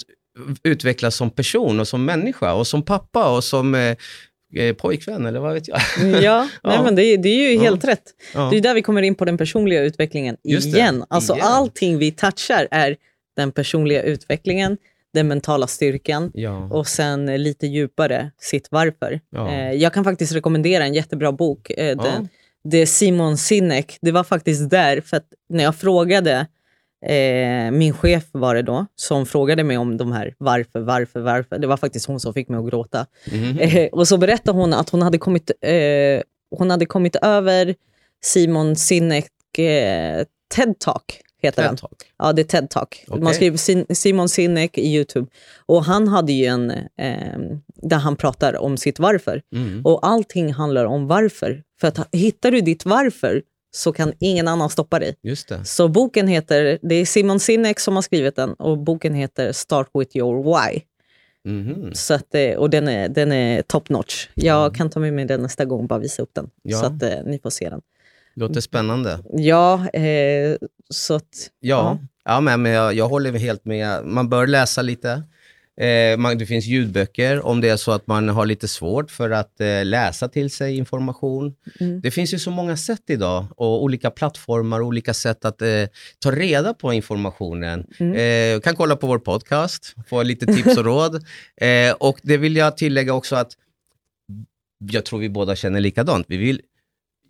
utvecklas 0.65 1.17
som 1.17 1.31
person 1.31 1.81
och 1.81 1.89
som 1.89 2.05
människa 2.05 2.53
och 2.53 2.67
som 2.67 2.83
pappa 2.83 3.37
och 3.37 3.45
som 3.45 3.75
eh, 3.75 3.97
eh 4.57 4.75
pojkvän 4.75 5.27
eller 5.27 5.41
vad 5.41 5.55
vet 5.55 5.69
jag. 5.69 5.81
Ja, 6.03 6.21
ja. 6.23 6.49
Nej, 6.63 6.83
men 6.83 6.95
det, 6.95 7.17
det, 7.17 7.29
är 7.29 7.53
ju 7.53 7.59
helt 7.59 7.85
rätt. 7.85 8.03
Ja. 8.35 8.49
Det 8.51 8.57
är 8.57 8.61
där 8.61 8.75
vi 8.75 8.83
kommer 8.83 9.03
in 9.03 9.15
på 9.15 9.25
den 9.25 9.39
personliga 9.39 9.83
utvecklingen 9.83 10.37
igen. 10.45 11.05
Alltså 11.09 11.35
igen. 11.35 11.47
allting 11.47 11.99
vi 11.99 12.11
touchar 12.11 12.69
är 12.71 12.97
den 13.37 13.53
personliga 13.53 14.03
utvecklingen, 14.03 14.77
den 15.13 15.29
mentala 15.29 15.67
styrkan 15.67 16.31
ja. 16.35 16.69
och 16.71 16.87
sen 16.87 17.43
lite 17.43 17.67
djupare 17.67 18.31
sitt 18.39 18.69
varför. 18.71 19.21
Ja. 19.31 19.53
Eh, 19.53 19.73
jag 19.73 19.93
kan 19.93 20.05
faktiskt 20.05 20.33
rekommendera 20.33 20.85
en 20.85 20.95
jättebra 20.95 21.33
bok. 21.33 21.71
Eh, 21.71 21.97
den, 21.97 22.29
det 22.65 22.79
är 22.79 22.87
Simon 22.87 23.37
Sinek. 23.37 23.99
Det 24.01 24.13
var 24.13 24.25
faktiskt 24.25 24.71
där, 24.71 25.01
för 25.01 25.17
att 25.17 25.27
när 25.49 25.65
jag 25.65 25.77
frågade 25.77 26.47
Eh, 27.07 27.71
min 27.71 27.93
chef 27.93 28.25
var 28.33 28.55
det 28.55 28.63
då, 28.63 28.87
som 28.97 29.27
frågade 29.27 29.65
mig 29.65 29.79
om 29.79 29.97
de 29.97 30.13
här 30.13 30.35
varför, 30.39 30.81
varför, 30.81 31.21
varför. 31.21 31.59
Det 31.59 31.67
var 31.67 31.77
faktiskt 31.77 32.07
hon 32.07 32.21
som 32.21 32.35
fick 32.35 32.49
mig 32.49 32.59
att 32.59 32.71
gråta. 32.71 33.07
Mm. 33.33 33.89
Och 33.93 34.09
så 34.09 34.19
berättade 34.19 34.59
hon 34.59 34.73
att 34.73 34.91
hon 34.91 35.03
hade 35.03 35.19
kommit, 35.19 35.51
hon 36.51 36.71
hade 36.71 36.87
kommit 36.87 37.17
över 37.17 37.75
Simon 38.25 38.77
Sinek 38.77 39.59
eh, 39.59 40.25
TED 40.55 40.79
Talk. 40.79 41.21
Heter 41.43 41.69
TED 41.69 41.79
Talk. 41.79 41.93
Ja, 42.19 42.33
det 42.33 42.43
är 42.43 42.45
TED 42.45 42.71
Talk. 42.71 43.05
Okay. 43.09 43.21
Man 43.21 43.35
skriver 43.35 43.95
Simon 43.95 44.29
Sinek 44.29 44.79
i 44.79 44.95
Youtube. 44.95 45.27
Och 45.67 45.85
han 45.85 46.09
hade 46.09 46.33
ju 46.33 46.47
en 46.47 46.71
eh, 46.71 47.39
där 47.67 47.97
han 47.97 48.17
pratar 48.17 48.63
om 48.63 48.77
sitt 48.77 48.99
varför. 48.99 49.43
Mm. 49.55 49.87
Och 49.87 50.07
allting 50.07 50.53
handlar 50.53 50.85
om 50.85 51.07
varför. 51.07 51.63
För 51.81 51.89
att 51.89 52.09
hittar 52.13 52.51
du 52.51 52.61
ditt 52.61 52.85
varför 52.87 53.43
så 53.75 53.93
kan 53.93 54.13
ingen 54.19 54.49
annan 54.49 54.71
stoppa 54.71 54.99
dig. 54.99 55.17
Just 55.23 55.49
det. 55.49 55.65
Så 55.65 55.89
boken 55.89 56.29
heter, 56.29 56.79
det 56.83 56.95
är 56.95 57.07
Simon 57.07 57.41
Sinek 57.41 57.81
som 57.81 57.95
har 57.95 58.03
skrivit 58.03 58.37
den 58.37 58.55
och 58.55 58.79
boken 58.79 59.15
heter 59.15 59.53
Start 59.53 59.89
with 59.95 60.17
your 60.17 60.43
why. 60.45 60.83
Mm. 61.49 61.95
Så 61.95 62.15
att, 62.15 62.35
eh, 62.35 62.55
och 62.55 62.71
den 62.71 62.89
är, 62.89 63.09
den 63.09 63.33
är 63.33 63.63
top 63.63 63.89
notch. 63.89 64.29
Jag 64.35 64.63
mm. 64.63 64.75
kan 64.75 64.91
ta 64.91 65.01
med 65.01 65.13
mig 65.13 65.25
den 65.25 65.43
nästa 65.43 65.65
gång 65.65 65.81
och 65.81 65.89
bara 65.89 65.99
visa 65.99 66.23
upp 66.23 66.35
den. 66.35 66.51
Ja. 66.63 66.79
Så 66.79 66.87
att 66.87 67.03
eh, 67.03 67.25
ni 67.25 67.39
får 67.39 67.51
se 67.51 67.69
den. 67.69 67.81
Låter 68.35 68.61
spännande. 68.61 69.19
Ja, 69.33 69.89
eh, 69.89 70.57
så 70.91 71.15
att... 71.15 71.51
Ja, 71.61 71.99
ja. 72.25 72.41
ja 72.45 72.57
men 72.59 72.65
jag, 72.73 72.95
jag 72.95 73.09
håller 73.09 73.33
helt 73.33 73.65
med. 73.65 74.05
Man 74.05 74.29
bör 74.29 74.47
läsa 74.47 74.83
lite. 74.83 75.23
Eh, 75.81 76.17
man, 76.17 76.39
det 76.39 76.47
finns 76.47 76.67
ljudböcker 76.67 77.47
om 77.47 77.61
det 77.61 77.69
är 77.69 77.77
så 77.77 77.93
att 77.93 78.07
man 78.07 78.29
har 78.29 78.47
lite 78.47 78.69
svårt 78.69 79.11
för 79.11 79.31
att 79.31 79.61
eh, 79.61 79.85
läsa 79.85 80.29
till 80.29 80.51
sig 80.51 80.77
information. 80.77 81.55
Mm. 81.81 82.01
Det 82.01 82.11
finns 82.11 82.35
ju 82.35 82.39
så 82.39 82.51
många 82.51 82.77
sätt 82.77 83.03
idag 83.07 83.47
och 83.57 83.83
olika 83.83 84.11
plattformar, 84.11 84.81
olika 84.81 85.15
sätt 85.15 85.45
att 85.45 85.63
eh, 85.63 85.85
ta 86.19 86.31
reda 86.31 86.75
på 86.75 86.93
informationen. 86.93 87.87
Mm. 87.99 88.15
Eh, 88.57 88.61
kan 88.61 88.77
kolla 88.77 88.97
på 88.97 89.07
vår 89.07 89.19
podcast, 89.19 89.95
få 90.09 90.23
lite 90.23 90.47
tips 90.47 90.77
och 90.77 90.85
råd. 90.93 91.25
Eh, 91.57 91.93
och 91.99 92.19
det 92.23 92.37
vill 92.37 92.57
jag 92.57 92.77
tillägga 92.77 93.15
också 93.15 93.37
att 93.37 93.53
jag 94.79 95.05
tror 95.05 95.19
vi 95.19 95.29
båda 95.29 95.57
känner 95.57 95.81
likadant. 95.81 96.27
Vi 96.29 96.37
vill 96.37 96.61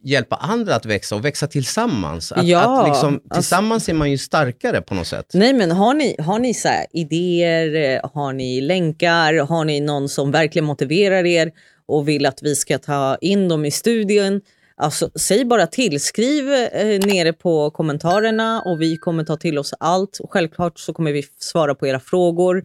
hjälpa 0.04 0.36
andra 0.36 0.74
att 0.74 0.86
växa 0.86 1.14
och 1.16 1.24
växa 1.24 1.46
tillsammans. 1.46 2.32
Att, 2.32 2.46
ja, 2.46 2.80
att 2.80 2.88
liksom, 2.88 3.14
alltså- 3.14 3.34
tillsammans 3.34 3.72
alltså, 3.72 3.90
är 3.90 3.94
man 3.94 4.10
ju 4.10 4.18
starkare 4.18 4.82
på 4.82 4.94
något 4.94 5.06
sätt. 5.06 5.30
Nej, 5.34 5.52
men 5.52 5.70
har 5.70 5.94
ni, 5.94 6.16
har 6.18 6.38
ni 6.38 6.54
så 6.54 6.68
idéer, 6.92 8.00
har 8.14 8.32
ni 8.32 8.60
länkar, 8.60 9.34
har 9.34 9.64
ni 9.64 9.80
någon 9.80 10.08
som 10.08 10.30
verkligen 10.30 10.64
motiverar 10.64 11.26
er 11.26 11.50
och 11.86 12.08
vill 12.08 12.26
att 12.26 12.42
vi 12.42 12.56
ska 12.56 12.78
ta 12.78 13.16
in 13.20 13.48
dem 13.48 13.64
i 13.64 13.70
studion, 13.70 14.40
Alltså, 14.76 15.10
säg 15.14 15.44
bara 15.44 15.66
till. 15.66 16.00
Skriv 16.00 16.52
eh, 16.52 17.06
nere 17.06 17.32
på 17.32 17.70
kommentarerna 17.70 18.62
och 18.62 18.82
vi 18.82 18.96
kommer 18.96 19.24
ta 19.24 19.36
till 19.36 19.58
oss 19.58 19.74
allt. 19.80 20.20
Självklart 20.30 20.78
så 20.78 20.92
kommer 20.92 21.12
vi 21.12 21.22
svara 21.38 21.74
på 21.74 21.86
era 21.86 22.00
frågor. 22.00 22.64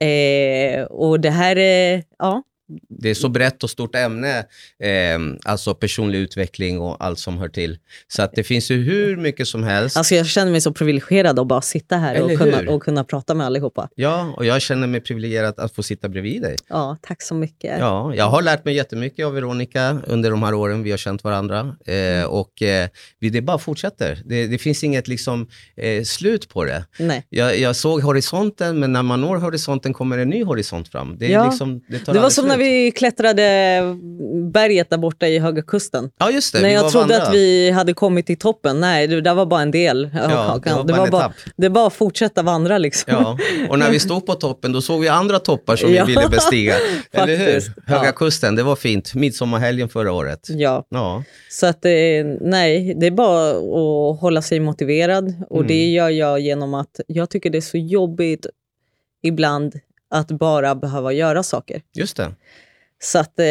Eh, 0.00 0.84
och 0.84 1.20
det 1.20 1.30
här 1.30 1.58
är, 1.58 2.02
ja, 2.18 2.42
det 2.88 3.10
är 3.10 3.14
så 3.14 3.28
brett 3.28 3.62
och 3.62 3.70
stort 3.70 3.94
ämne, 3.94 4.38
eh, 4.82 5.18
alltså 5.44 5.74
personlig 5.74 6.18
utveckling 6.18 6.80
och 6.80 7.04
allt 7.04 7.18
som 7.18 7.38
hör 7.38 7.48
till. 7.48 7.78
Så 8.08 8.22
att 8.22 8.32
det 8.34 8.44
finns 8.44 8.70
ju 8.70 8.82
hur 8.82 9.16
mycket 9.16 9.48
som 9.48 9.64
helst. 9.64 9.96
Alltså 9.96 10.14
jag 10.14 10.26
känner 10.26 10.52
mig 10.52 10.60
så 10.60 10.72
privilegierad 10.72 11.38
att 11.38 11.46
bara 11.46 11.62
sitta 11.62 11.96
här 11.96 12.22
och 12.22 12.38
kunna, 12.38 12.70
och 12.70 12.82
kunna 12.82 13.04
prata 13.04 13.34
med 13.34 13.46
allihopa. 13.46 13.88
Ja, 13.94 14.34
och 14.36 14.46
jag 14.46 14.62
känner 14.62 14.86
mig 14.86 15.00
privilegierad 15.00 15.54
att 15.58 15.74
få 15.74 15.82
sitta 15.82 16.08
bredvid 16.08 16.42
dig. 16.42 16.56
Ja, 16.68 16.96
tack 17.02 17.22
så 17.22 17.34
mycket. 17.34 17.78
Ja, 17.78 18.14
jag 18.14 18.24
har 18.24 18.42
lärt 18.42 18.64
mig 18.64 18.74
jättemycket 18.74 19.26
av 19.26 19.34
Veronica 19.34 19.98
under 20.06 20.30
de 20.30 20.42
här 20.42 20.54
åren 20.54 20.82
vi 20.82 20.90
har 20.90 20.98
känt 20.98 21.24
varandra. 21.24 21.76
Eh, 21.86 22.24
och 22.24 22.62
eh, 22.62 22.88
det 23.20 23.40
bara 23.40 23.58
fortsätter. 23.58 24.22
Det, 24.24 24.46
det 24.46 24.58
finns 24.58 24.84
inget 24.84 25.08
liksom, 25.08 25.48
eh, 25.76 26.02
slut 26.02 26.48
på 26.48 26.64
det. 26.64 26.84
Nej. 26.98 27.26
Jag, 27.28 27.58
jag, 27.58 27.76
såg 27.76 28.02
horisonten, 28.02 28.80
men 28.80 28.92
när 28.92 29.02
man 29.02 29.20
når 29.20 29.36
horisonten 29.36 29.94
kommer 29.94 30.18
en 30.18 30.30
ny 30.30 30.44
horisont 30.44 30.88
fram. 30.88 31.18
Det, 31.18 31.28
ja. 31.28 31.48
liksom, 31.48 31.80
det, 31.88 32.12
det 32.12 32.20
var 32.20 32.30
som 32.30 32.48
när 32.48 32.56
vi 32.62 32.90
klättrade 32.90 33.42
berget 34.52 34.90
där 34.90 34.98
borta 34.98 35.28
i 35.28 35.38
Höga 35.38 35.62
Kusten. 35.62 36.10
Ja, 36.18 36.30
just 36.30 36.52
det. 36.52 36.60
När 36.60 36.68
jag 36.68 36.90
trodde 36.90 37.08
vandra. 37.08 37.26
att 37.26 37.34
vi 37.34 37.70
hade 37.70 37.94
kommit 37.94 38.26
till 38.26 38.38
toppen. 38.38 38.80
Nej, 38.80 39.06
det 39.06 39.20
där 39.20 39.34
var 39.34 39.46
bara 39.46 39.62
en 39.62 39.70
del. 39.70 40.10
Ja, 40.14 40.20
det 40.20 40.34
var, 40.74 40.84
det 40.84 40.92
var 40.92 41.08
bara, 41.08 41.32
det 41.56 41.68
var 41.68 41.86
att 41.86 41.92
fortsätta 41.92 42.42
vandra 42.42 42.78
liksom. 42.78 43.12
Ja, 43.12 43.38
och 43.70 43.78
när 43.78 43.90
vi 43.90 44.00
stod 44.00 44.26
på 44.26 44.34
toppen 44.34 44.72
då 44.72 44.80
såg 44.80 45.00
vi 45.00 45.08
andra 45.08 45.38
toppar 45.38 45.76
som 45.76 45.94
ja. 45.94 46.04
vi 46.04 46.14
ville 46.14 46.28
bestiga. 46.28 46.74
Eller 47.12 47.36
hur? 47.36 47.62
Höga 47.86 48.06
ja. 48.06 48.12
Kusten, 48.12 48.56
det 48.56 48.62
var 48.62 48.76
fint. 48.76 49.14
Midsommarhelgen 49.14 49.88
förra 49.88 50.12
året. 50.12 50.46
Ja. 50.48 50.86
ja. 50.88 51.24
Så 51.50 51.66
att, 51.66 51.84
eh, 51.84 51.90
nej, 52.40 52.94
det 53.00 53.06
är 53.06 53.10
bara 53.10 53.50
att 53.50 54.20
hålla 54.20 54.42
sig 54.42 54.60
motiverad. 54.60 55.34
Och 55.50 55.56
mm. 55.56 55.68
det 55.68 55.90
gör 55.90 56.08
jag 56.08 56.40
genom 56.40 56.74
att 56.74 57.00
jag 57.06 57.30
tycker 57.30 57.50
det 57.50 57.58
är 57.58 57.60
så 57.60 57.78
jobbigt 57.78 58.46
ibland 59.22 59.74
att 60.12 60.28
bara 60.28 60.74
behöva 60.74 61.12
göra 61.12 61.42
saker. 61.42 61.82
Just 61.94 62.16
det. 62.16 62.32
Så 63.02 63.18
att, 63.18 63.38
eh, 63.38 63.44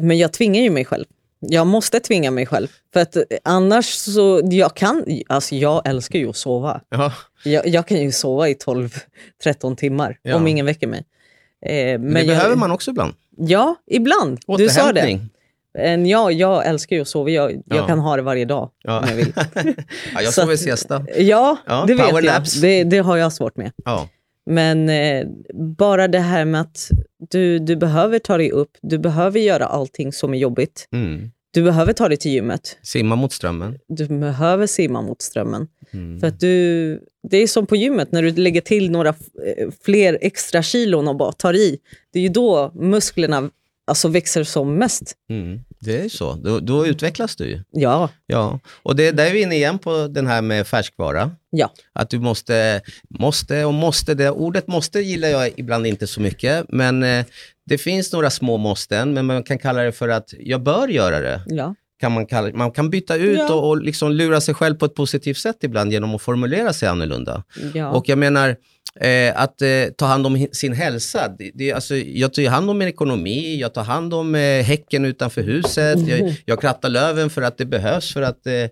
men 0.00 0.18
jag 0.18 0.32
tvingar 0.32 0.62
ju 0.62 0.70
mig 0.70 0.84
själv. 0.84 1.04
Jag 1.40 1.66
måste 1.66 2.00
tvinga 2.00 2.30
mig 2.30 2.46
själv. 2.46 2.68
För 2.92 3.00
att 3.00 3.16
annars 3.44 3.86
så, 3.86 4.40
jag 4.44 4.76
kan, 4.76 5.04
alltså 5.26 5.54
jag 5.54 5.88
älskar 5.88 6.18
ju 6.18 6.28
att 6.28 6.36
sova. 6.36 6.80
Ja. 6.88 7.12
Jag, 7.44 7.66
jag 7.66 7.86
kan 7.86 7.98
ju 7.98 8.12
sova 8.12 8.48
i 8.48 8.54
12-13 8.54 9.76
timmar 9.76 10.18
ja. 10.22 10.36
om 10.36 10.46
ingen 10.46 10.66
väcker 10.66 10.86
mig. 10.86 11.04
Eh, 11.66 11.74
men, 11.74 12.00
men 12.00 12.12
det 12.12 12.20
jag, 12.20 12.26
behöver 12.26 12.56
man 12.56 12.70
också 12.70 12.90
ibland. 12.90 13.14
Ja, 13.36 13.76
ibland. 13.86 14.40
Du 14.58 14.68
sa 14.68 14.92
det. 14.92 15.20
En, 15.78 16.06
ja, 16.06 16.30
jag 16.30 16.66
älskar 16.66 16.96
ju 16.96 17.02
att 17.02 17.08
sova. 17.08 17.30
Jag, 17.30 17.52
jag 17.52 17.62
ja. 17.66 17.86
kan 17.86 17.98
ha 17.98 18.16
det 18.16 18.22
varje 18.22 18.44
dag 18.44 18.70
ja. 18.82 19.00
om 19.00 19.08
jag 19.08 19.16
vill. 19.16 19.32
ja, 20.14 20.22
jag 20.22 20.34
sover 20.34 20.56
siesta. 20.56 21.06
Ja, 21.16 21.56
ja, 21.66 21.84
det 21.86 21.94
vet 21.94 22.24
jag. 22.24 22.44
Det, 22.62 22.84
det, 22.84 22.98
har 22.98 23.16
jag 23.16 23.32
svårt 23.32 23.56
med. 23.56 23.72
Ja. 23.84 24.08
Men 24.46 24.88
eh, 24.88 25.26
bara 25.78 26.08
det 26.08 26.18
här 26.18 26.44
med 26.44 26.60
att 26.60 26.90
du, 27.30 27.58
du 27.58 27.76
behöver 27.76 28.18
ta 28.18 28.36
dig 28.36 28.50
upp, 28.50 28.70
du 28.82 28.98
behöver 28.98 29.40
göra 29.40 29.66
allting 29.66 30.12
som 30.12 30.34
är 30.34 30.38
jobbigt. 30.38 30.88
Mm. 30.92 31.30
Du 31.50 31.62
behöver 31.62 31.92
ta 31.92 32.08
dig 32.08 32.16
till 32.16 32.30
gymmet. 32.30 32.78
Simma 32.82 33.16
mot 33.16 33.32
strömmen. 33.32 33.78
Du 33.88 34.06
behöver 34.06 34.66
simma 34.66 35.02
mot 35.02 35.22
strömmen. 35.22 35.68
Mm. 35.90 36.20
För 36.20 36.26
att 36.26 36.40
du, 36.40 37.00
det 37.30 37.36
är 37.36 37.46
som 37.46 37.66
på 37.66 37.76
gymmet, 37.76 38.12
när 38.12 38.22
du 38.22 38.30
lägger 38.30 38.60
till 38.60 38.90
några 38.90 39.08
eh, 39.08 39.68
fler 39.84 40.18
extra 40.20 40.62
kilon 40.62 41.08
och 41.08 41.16
bara 41.16 41.32
tar 41.32 41.54
i. 41.54 41.78
Det 42.12 42.18
är 42.18 42.22
ju 42.22 42.28
då 42.28 42.72
musklerna 42.74 43.50
alltså 43.86 44.08
växer 44.08 44.44
som 44.44 44.74
mest. 44.74 45.12
Mm, 45.30 45.60
det 45.84 46.04
är 46.04 46.08
så. 46.08 46.32
Då, 46.32 46.60
då, 46.60 46.86
utvecklas 46.86 47.36
du 47.36 47.44
ju. 47.44 47.62
Ja. 47.70 48.08
ja. 48.26 48.60
Och 48.82 48.96
det, 48.96 49.10
där 49.10 49.26
är 49.26 49.32
vi 49.32 49.42
inne 49.42 49.54
igen 49.54 49.78
på 49.78 50.08
den 50.10 50.26
här 50.26 50.42
med 50.42 50.66
färskvara. 50.66 51.30
Ja. 51.50 51.72
Att 51.92 52.10
du 52.10 52.18
måste, 52.18 52.80
måste 53.08 53.64
och 53.64 53.74
måste. 53.74 54.14
Det 54.14 54.30
ordet 54.30 54.66
måste 54.66 55.00
gillar 55.00 55.28
jag 55.28 55.50
ibland 55.56 55.86
inte 55.86 56.06
så 56.06 56.20
mycket, 56.20 56.66
men 56.68 57.02
eh, 57.02 57.24
det 57.66 57.78
finns 57.78 58.12
några 58.12 58.30
små 58.30 58.56
måsten, 58.56 59.14
men 59.14 59.26
man 59.26 59.42
kan 59.42 59.58
kalla 59.58 59.82
det 59.82 59.92
för 59.92 60.08
att 60.08 60.34
jag 60.38 60.62
bör 60.62 60.88
göra 60.88 61.20
det. 61.20 61.42
Ja. 61.46 61.74
Kan 62.00 62.12
man, 62.12 62.26
kalla, 62.26 62.50
man 62.54 62.70
kan 62.70 62.90
byta 62.90 63.16
ut 63.16 63.38
ja. 63.38 63.54
och, 63.54 63.68
och 63.68 63.82
liksom 63.82 64.12
lura 64.12 64.40
sig 64.40 64.54
själv 64.54 64.74
på 64.74 64.84
ett 64.86 64.94
positivt 64.94 65.36
sätt 65.36 65.56
ibland 65.60 65.92
genom 65.92 66.14
att 66.14 66.22
formulera 66.22 66.72
sig 66.72 66.88
annorlunda. 66.88 67.42
Ja. 67.74 67.90
Och 67.90 68.08
jag 68.08 68.18
menar, 68.18 68.56
Eh, 69.00 69.40
att 69.40 69.62
eh, 69.62 69.68
ta 69.96 70.06
hand 70.06 70.26
om 70.26 70.46
sin 70.52 70.72
hälsa. 70.72 71.28
Det, 71.38 71.50
det, 71.54 71.72
alltså, 71.72 71.96
jag 71.96 72.34
tar 72.34 72.48
hand 72.48 72.70
om 72.70 72.78
min 72.78 72.88
ekonomi, 72.88 73.60
jag 73.60 73.74
tar 73.74 73.84
hand 73.84 74.14
om 74.14 74.34
eh, 74.34 74.62
häcken 74.62 75.04
utanför 75.04 75.42
huset, 75.42 76.08
jag, 76.08 76.34
jag 76.44 76.60
krattar 76.60 76.88
löven 76.88 77.30
för 77.30 77.42
att 77.42 77.58
det 77.58 77.64
behövs. 77.64 78.12
för 78.12 78.22
att 78.22 78.46
eh, 78.46 78.54
eh, 78.54 78.70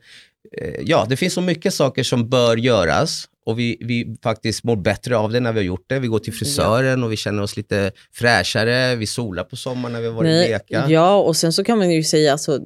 Ja, 0.81 1.07
det 1.09 1.17
finns 1.17 1.35
så 1.35 1.41
mycket 1.41 1.75
saker 1.75 2.03
som 2.03 2.29
bör 2.29 2.57
göras 2.57 3.25
och 3.47 3.59
vi, 3.59 3.77
vi 3.81 4.17
faktiskt 4.23 4.65
mår 4.65 4.77
bättre 4.77 5.17
av 5.17 5.33
det 5.33 5.41
när 5.41 5.53
vi 5.53 5.59
har 5.59 5.65
gjort 5.65 5.85
det. 5.87 5.99
Vi 5.99 6.09
går 6.09 6.19
till 6.19 6.33
frisören 6.33 7.05
och 7.05 7.13
vi 7.13 7.17
känner 7.17 7.43
oss 7.43 7.57
lite 7.57 7.93
fräschare. 8.13 8.97
Vi 8.97 9.07
solar 9.07 9.45
på 9.45 9.57
sommaren 9.57 9.93
när 9.93 10.01
vi 10.01 10.07
har 10.07 10.15
varit 10.15 10.25
Nej, 10.25 10.49
leka. 10.49 10.87
Ja, 10.89 11.17
och 11.17 11.37
sen 11.37 11.53
så 11.53 11.65
kan 11.65 11.79
man 11.79 11.91
ju 11.91 12.05
säga 12.05 12.33
alltså, 12.33 12.59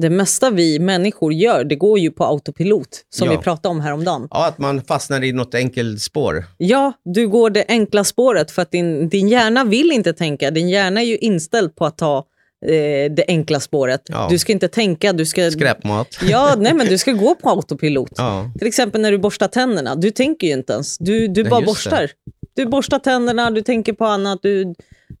det 0.00 0.10
mesta 0.10 0.50
vi 0.50 0.78
människor 0.78 1.32
gör, 1.32 1.64
det 1.64 1.76
går 1.76 1.98
ju 1.98 2.10
på 2.10 2.24
autopilot, 2.24 2.88
som 3.10 3.26
ja. 3.26 3.32
vi 3.32 3.38
pratade 3.38 3.68
om 3.68 3.80
häromdagen. 3.80 4.28
Ja, 4.30 4.46
att 4.46 4.58
man 4.58 4.82
fastnar 4.82 5.24
i 5.24 5.32
något 5.32 5.54
enkelt 5.54 6.02
spår. 6.02 6.44
Ja, 6.56 6.92
du 7.04 7.28
går 7.28 7.50
det 7.50 7.64
enkla 7.68 8.04
spåret 8.04 8.50
för 8.50 8.62
att 8.62 8.70
din, 8.70 9.08
din 9.08 9.28
hjärna 9.28 9.64
vill 9.64 9.92
inte 9.92 10.12
tänka. 10.12 10.50
Din 10.50 10.68
hjärna 10.68 11.00
är 11.00 11.04
ju 11.04 11.16
inställd 11.16 11.76
på 11.76 11.86
att 11.86 11.98
ta 11.98 12.24
eh, 12.66 13.12
det 13.12 13.24
enkla 13.28 13.60
spåret. 13.60 14.02
Ja. 14.06 14.26
Du 14.30 14.38
ska 14.38 14.52
inte 14.52 14.68
tänka. 14.68 15.12
Du 15.12 15.26
ska, 15.26 15.50
Skräpmat. 15.50 16.08
Ja, 16.22 16.54
nej, 16.58 16.74
men 16.74 16.86
du 16.86 16.98
ska 16.98 17.12
gå 17.12 17.34
på 17.34 17.50
autopilot. 17.50 18.12
Ja. 18.16 18.50
Till 18.58 18.66
exempel 18.66 19.00
när 19.00 19.12
du 19.12 19.18
borstar 19.18 19.48
tänderna. 19.48 19.94
Du 19.94 20.10
tänker 20.10 20.46
ju 20.46 20.52
inte 20.52 20.72
ens. 20.72 20.98
Du, 20.98 21.28
du 21.28 21.44
bara 21.44 21.60
borstar. 21.60 22.02
Det. 22.02 22.32
Du 22.54 22.66
borstar 22.66 22.98
tänderna, 22.98 23.50
du 23.50 23.62
tänker 23.62 23.92
på 23.92 24.04
annat. 24.04 24.38
Du, 24.42 24.74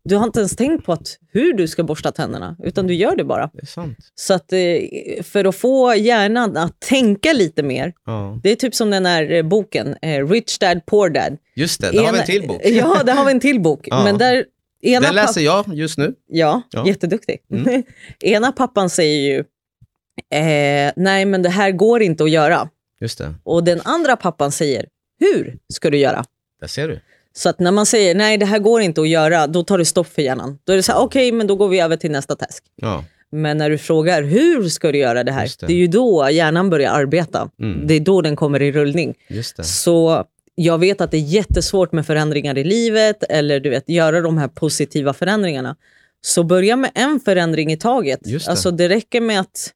du 0.04 0.16
har 0.16 0.24
inte 0.24 0.40
ens 0.40 0.56
tänkt 0.56 0.86
på 0.86 0.92
att, 0.92 1.18
hur 1.32 1.52
du 1.52 1.68
ska 1.68 1.84
borsta 1.84 2.12
tänderna, 2.12 2.56
utan 2.64 2.86
du 2.86 2.94
gör 2.94 3.16
det 3.16 3.24
bara. 3.24 3.50
Det. 3.52 3.66
Så 4.14 4.34
att, 4.34 4.52
eh, 4.52 4.58
för 5.22 5.44
att 5.44 5.56
få 5.56 5.94
hjärnan 5.94 6.56
att 6.56 6.80
tänka 6.80 7.32
lite 7.32 7.62
mer, 7.62 7.92
ja. 8.06 8.40
det 8.42 8.50
är 8.50 8.56
typ 8.56 8.74
som 8.74 8.90
den 8.90 9.06
här 9.06 9.32
eh, 9.32 9.42
boken, 9.42 9.94
Rich 10.30 10.58
Dad 10.58 10.86
Poor 10.86 11.08
Dad. 11.08 11.36
Just 11.56 11.80
det, 11.80 11.90
där 11.90 12.04
har 12.04 12.12
vi 12.12 12.18
en 12.18 12.26
till 12.26 12.48
bok. 12.48 12.60
Ja, 12.64 13.02
där 13.04 13.14
har 13.14 13.24
vi 13.24 13.30
en 13.30 13.40
till 13.40 13.60
bok. 13.60 13.80
Ja. 13.90 14.04
Men 14.04 14.18
där 14.18 14.44
Ena 14.82 15.06
Den 15.06 15.14
läser 15.14 15.40
jag 15.40 15.74
just 15.74 15.98
nu. 15.98 16.14
Ja, 16.28 16.62
ja. 16.70 16.86
jätteduktig. 16.86 17.38
Mm. 17.52 17.82
Ena 18.20 18.52
pappan 18.52 18.90
säger 18.90 19.30
ju, 19.30 19.38
eh, 20.38 20.92
nej 20.96 21.24
men 21.24 21.42
det 21.42 21.48
här 21.48 21.70
går 21.70 22.02
inte 22.02 22.24
att 22.24 22.30
göra. 22.30 22.68
Just 23.00 23.18
det. 23.18 23.34
Och 23.44 23.64
den 23.64 23.80
andra 23.84 24.16
pappan 24.16 24.52
säger, 24.52 24.86
hur 25.20 25.58
ska 25.72 25.90
du 25.90 25.98
göra? 25.98 26.24
Där 26.60 26.66
ser 26.66 26.88
du. 26.88 27.00
Så 27.32 27.48
att 27.48 27.60
när 27.60 27.72
man 27.72 27.86
säger, 27.86 28.14
nej 28.14 28.38
det 28.38 28.46
här 28.46 28.58
går 28.58 28.80
inte 28.80 29.00
att 29.00 29.08
göra, 29.08 29.46
då 29.46 29.62
tar 29.62 29.78
det 29.78 29.84
stopp 29.84 30.06
för 30.06 30.22
hjärnan. 30.22 30.58
Då 30.64 30.72
är 30.72 30.76
det 30.76 30.82
så 30.82 30.92
här, 30.92 30.98
okej 30.98 31.28
okay, 31.28 31.38
men 31.38 31.46
då 31.46 31.56
går 31.56 31.68
vi 31.68 31.80
över 31.80 31.96
till 31.96 32.10
nästa 32.10 32.36
task. 32.36 32.64
Ja. 32.76 33.04
Men 33.30 33.58
när 33.58 33.70
du 33.70 33.78
frågar, 33.78 34.22
hur 34.22 34.68
ska 34.68 34.92
du 34.92 34.98
göra 34.98 35.24
det 35.24 35.32
här? 35.32 35.50
Det. 35.60 35.66
det. 35.66 35.72
är 35.72 35.76
ju 35.76 35.86
då 35.86 36.28
hjärnan 36.30 36.70
börjar 36.70 36.92
arbeta. 36.92 37.50
Mm. 37.60 37.86
Det 37.86 37.94
är 37.94 38.00
då 38.00 38.22
den 38.22 38.36
kommer 38.36 38.62
i 38.62 38.72
rullning. 38.72 39.14
Så 39.62 40.24
jag 40.60 40.78
vet 40.78 41.00
att 41.00 41.10
det 41.10 41.16
är 41.16 41.20
jättesvårt 41.20 41.92
med 41.92 42.06
förändringar 42.06 42.58
i 42.58 42.64
livet 42.64 43.22
eller 43.28 43.60
du 43.60 43.70
vet, 43.70 43.88
göra 43.88 44.20
de 44.20 44.38
här 44.38 44.48
positiva 44.48 45.12
förändringarna. 45.12 45.76
Så 46.20 46.44
börja 46.44 46.76
med 46.76 46.90
en 46.94 47.20
förändring 47.20 47.72
i 47.72 47.76
taget. 47.76 48.20
Just 48.26 48.46
det. 48.46 48.50
Alltså 48.50 48.70
det 48.70 48.88
räcker 48.88 49.20
med 49.20 49.40
att, 49.40 49.72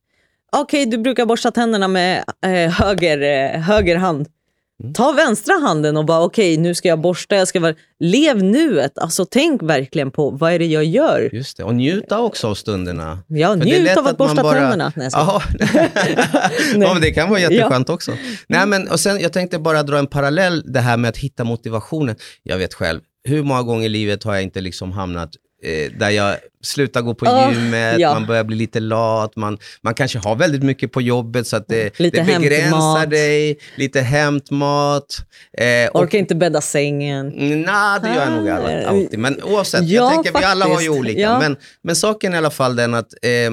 okej 0.53 0.83
okay, 0.83 0.91
du 0.91 0.99
brukar 0.99 1.27
borsta 1.27 1.51
tänderna 1.51 1.89
med 1.89 2.25
eh, 2.47 2.71
höger, 2.71 3.21
eh, 3.21 3.61
höger 3.61 3.97
hand. 3.97 4.29
Mm. 4.83 4.95
Ta 4.95 5.13
vänstra 5.13 5.55
handen 5.55 5.97
och 5.97 6.05
bara 6.05 6.23
okej, 6.23 6.55
okay, 6.55 6.63
nu 6.63 6.75
ska 6.75 6.89
jag 6.89 7.01
borsta, 7.01 7.37
jag 7.37 7.49
ska 7.49 7.61
vara... 7.61 7.75
Lev 8.01 8.43
nuet, 8.43 8.99
alltså 8.99 9.27
tänk 9.31 9.63
verkligen 9.63 10.11
på 10.11 10.31
vad 10.31 10.53
är 10.53 10.59
det 10.59 10.67
jag 10.67 10.85
gör. 10.85 11.31
Just 11.33 11.57
det, 11.57 11.65
och 11.65 11.75
njuta 11.75 12.21
också 12.21 12.49
av 12.49 12.55
stunderna. 12.55 13.19
Ja, 13.27 13.55
njut 13.55 13.97
av 13.97 14.07
att, 14.07 14.11
att 14.11 14.19
borsta 14.19 14.43
bara... 14.43 14.61
tänderna. 14.61 14.93
Nej, 14.97 15.09
ja, 15.13 15.43
men 16.93 17.01
det 17.01 17.11
kan 17.11 17.29
vara 17.29 17.41
jätteskönt 17.41 17.89
ja. 17.89 17.95
också. 17.95 18.13
Nej, 18.47 18.67
men, 18.67 18.89
och 18.89 19.01
sen, 19.01 19.21
jag 19.21 19.33
tänkte 19.33 19.59
bara 19.59 19.83
dra 19.83 19.99
en 19.99 20.07
parallell, 20.07 20.73
det 20.73 20.81
här 20.81 20.97
med 20.97 21.09
att 21.09 21.17
hitta 21.17 21.45
motivationen. 21.45 22.17
Jag 22.43 22.59
vet 22.59 22.75
själv, 22.75 23.01
hur 23.25 23.43
många 23.43 23.63
gånger 23.63 23.87
i 23.87 23.89
livet 23.89 24.25
har 24.25 24.35
jag 24.35 24.43
inte 24.43 24.61
liksom 24.61 24.93
hamnat 24.93 25.31
eh, 25.63 25.93
där 25.99 26.11
jag 26.11 26.37
slutar 26.63 27.03
gå 27.03 27.15
på 27.15 27.27
oh, 27.27 27.53
gymmet, 27.53 27.99
ja. 27.99 28.15
man 28.15 28.27
börjar 28.27 28.45
bli 28.45 28.57
lite 28.57 28.81
lat, 28.81 29.37
man, 29.37 29.59
man 29.81 29.95
kanske 29.95 30.19
har 30.19 30.37
väldigt 30.37 30.63
mycket 30.63 30.93
på 30.93 31.01
jobbet 31.03 31.47
så 31.47 31.57
att 31.57 31.69
det, 31.69 31.99
det 31.99 32.11
begränsar 32.11 32.61
hämtmat. 32.61 33.11
dig. 33.11 33.59
Lite 33.77 34.01
hämtmat. 34.01 35.25
Eh, 35.59 35.91
Orkar 35.95 36.19
inte 36.19 36.35
bädda 36.35 36.61
sängen. 36.61 37.29
Nej, 37.37 38.01
det 38.03 38.09
gör 38.09 38.25
jag 38.25 38.33
nog 38.33 38.49
alla, 38.49 38.87
alltid. 38.87 39.19
Men 39.19 39.43
oavsett, 39.43 39.85
ja, 39.85 40.03
jag 40.03 40.13
tänker 40.13 40.33
faktiskt. 40.33 40.49
vi 40.49 40.53
alla 40.53 40.67
har 40.67 40.81
ju 40.81 40.89
olika. 40.89 41.21
Ja. 41.21 41.39
Men, 41.39 41.57
men 41.83 41.97
saken 41.97 42.33
är 42.33 42.37
i 42.37 42.39
alla 42.39 42.51
fall 42.51 42.77
den 42.77 42.95
att 42.95 43.13
eh, 43.23 43.53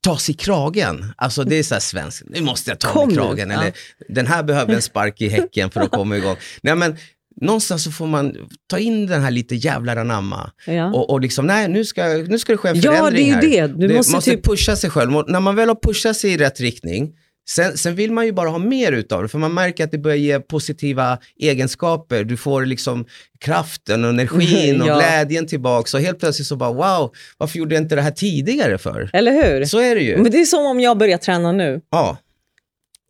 ta 0.00 0.18
sig 0.18 0.34
kragen. 0.34 1.12
Alltså 1.16 1.44
det 1.44 1.56
är 1.56 1.62
så 1.62 1.74
här 1.74 1.80
svenskt, 1.80 2.22
nu 2.26 2.40
måste 2.40 2.70
jag 2.70 2.78
ta 2.78 2.88
Kom 2.88 3.06
mig 3.08 3.16
kragen. 3.16 3.50
Eller 3.50 3.72
den 4.08 4.26
här 4.26 4.42
behöver 4.42 4.74
en 4.74 4.82
spark 4.82 5.20
i 5.20 5.28
häcken 5.28 5.70
för 5.70 5.80
att 5.80 5.90
komma 5.90 6.16
igång. 6.16 6.36
Nej, 6.62 6.74
men, 6.74 6.96
någonstans 7.40 7.84
så 7.84 7.90
får 7.90 8.06
man 8.06 8.36
ta 8.66 8.78
in 8.78 9.06
den 9.06 9.22
här 9.22 9.30
lite 9.30 9.54
jävlar 9.54 9.96
anamma. 9.96 10.50
Ja. 10.66 10.92
Och, 10.92 11.10
och 11.10 11.20
liksom, 11.20 11.46
nej 11.46 11.68
nu 11.68 11.84
ska, 11.84 12.06
nu 12.06 12.38
ska 12.38 12.52
det 12.52 12.58
ske 12.58 12.68
en 12.68 12.82
förändring 12.82 13.28
ja, 13.28 13.40
det 13.40 13.58
är 13.58 13.60
här. 13.60 13.68
Det. 13.68 13.74
Du 13.74 13.88
det, 13.88 13.94
måste, 13.94 14.14
måste 14.14 14.30
typ... 14.30 14.44
pusha 14.44 14.76
sig 14.76 14.90
själv. 14.90 15.16
Och 15.16 15.30
när 15.30 15.40
man 15.40 15.56
väl 15.56 15.68
har 15.68 15.78
pushat 15.82 16.16
sig 16.16 16.32
i 16.32 16.36
rätt 16.36 16.60
riktning, 16.60 17.12
Sen, 17.50 17.76
sen, 17.76 17.94
vill 17.94 18.12
man 18.12 18.26
ju 18.26 18.32
bara 18.32 18.48
ha 18.48 18.58
mer 18.58 18.92
utav 18.92 19.22
det, 19.22 19.28
för 19.28 19.38
man 19.38 19.54
märker 19.54 19.84
att 19.84 19.90
det 19.90 19.98
börjar 19.98 20.16
ge 20.16 20.40
positiva 20.40 21.18
egenskaper. 21.40 22.24
Du 22.24 22.36
får 22.36 22.66
liksom 22.66 23.04
kraften 23.40 24.04
och 24.04 24.10
energin 24.10 24.82
och 24.82 24.88
ja. 24.88 24.96
glädjen 24.96 25.46
tillbaka. 25.46 25.96
Och 25.96 26.02
helt 26.02 26.18
plötsligt 26.18 26.46
så 26.46 26.56
bara 26.56 26.72
wow, 26.72 27.12
varför 27.38 27.58
gjorde 27.58 27.74
jag 27.74 27.82
inte 27.84 27.94
det 27.94 28.02
här 28.02 28.10
tidigare 28.10 28.78
för? 28.78 29.10
Eller 29.12 29.32
hur? 29.32 29.64
Så 29.64 29.78
är 29.78 29.94
det 29.94 30.02
ju. 30.02 30.16
Men 30.16 30.32
det 30.32 30.40
är 30.40 30.44
som 30.44 30.66
om 30.66 30.80
jag 30.80 30.98
börjar 30.98 31.18
träna 31.18 31.52
nu. 31.52 31.80
Ja. 31.90 32.18